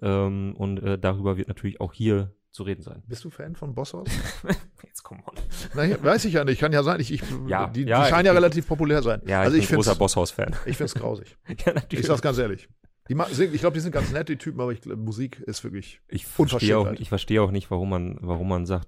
Ähm, 0.01 0.55
und 0.57 0.79
äh, 0.79 0.97
darüber 0.97 1.37
wird 1.37 1.47
natürlich 1.47 1.79
auch 1.79 1.93
hier 1.93 2.33
zu 2.51 2.63
reden 2.63 2.81
sein. 2.81 3.03
Bist 3.07 3.23
du 3.23 3.29
Fan 3.29 3.55
von 3.55 3.75
Bosshaus? 3.75 4.07
Jetzt 4.83 5.03
komm 5.03 5.19
on. 5.25 5.35
Na, 5.75 6.03
weiß 6.03 6.25
ich 6.25 6.33
ja 6.33 6.43
nicht. 6.43 6.59
Kann 6.59 6.73
ja 6.73 6.83
sein. 6.83 6.99
Ich, 6.99 7.11
ich, 7.11 7.21
ja, 7.47 7.67
die, 7.67 7.83
ja, 7.83 8.03
die 8.03 8.09
scheinen 8.09 8.25
ja 8.25 8.31
relativ 8.31 8.67
populär 8.67 9.03
sein. 9.03 9.21
Ja, 9.25 9.41
also 9.41 9.55
ich 9.55 9.67
bin 9.67 9.75
ein 9.75 9.77
großer 9.77 9.95
Bosshaus-Fan. 9.95 10.55
Ich 10.65 10.77
finde 10.77 10.85
es 10.85 10.95
grausig. 10.95 11.37
ja, 11.47 11.73
natürlich. 11.73 12.01
Ich 12.01 12.07
sag's 12.07 12.21
ganz 12.21 12.37
ehrlich. 12.37 12.67
Die, 13.07 13.13
ich 13.13 13.59
glaube, 13.61 13.73
die 13.73 13.79
sind 13.79 13.91
ganz 13.91 14.11
nette 14.11 14.37
Typen, 14.37 14.61
aber 14.61 14.71
ich, 14.71 14.85
Musik 14.85 15.39
ist 15.39 15.63
wirklich 15.63 15.99
ich 16.07 16.25
verstehe 16.25 16.77
auch, 16.77 16.91
Ich 16.93 17.09
verstehe 17.09 17.41
auch 17.41 17.51
nicht, 17.51 17.71
warum 17.71 17.89
man, 17.89 18.17
warum 18.21 18.47
man 18.47 18.65
sagt, 18.65 18.87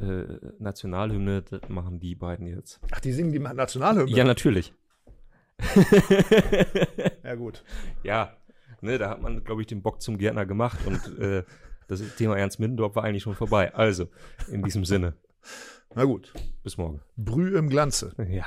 äh, 0.00 0.38
Nationalhymne, 0.58 1.42
das 1.42 1.68
machen 1.68 2.00
die 2.00 2.14
beiden 2.14 2.46
jetzt. 2.46 2.80
Ach, 2.90 3.00
die 3.00 3.12
singen 3.12 3.32
die 3.32 3.38
Nationalhymne? 3.38 4.10
Ja, 4.10 4.24
natürlich. 4.24 4.74
ja, 7.22 7.34
gut. 7.36 7.64
Ja, 8.02 8.36
ne, 8.80 8.98
da 8.98 9.10
hat 9.10 9.22
man, 9.22 9.44
glaube 9.44 9.60
ich, 9.60 9.66
den 9.66 9.82
Bock 9.82 10.02
zum 10.02 10.18
Gärtner 10.18 10.46
gemacht 10.46 10.78
und 10.86 11.18
äh, 11.18 11.44
das 11.88 12.02
Thema 12.16 12.36
Ernst 12.36 12.60
Middendorf 12.60 12.96
war 12.96 13.04
eigentlich 13.04 13.22
schon 13.22 13.34
vorbei. 13.34 13.74
Also, 13.74 14.08
in 14.50 14.62
diesem 14.62 14.84
Sinne. 14.84 15.14
Na 15.94 16.04
gut. 16.04 16.32
Bis 16.62 16.76
morgen. 16.76 17.00
Brüh 17.16 17.56
im 17.56 17.68
Glanze. 17.68 18.14
Ja. 18.28 18.46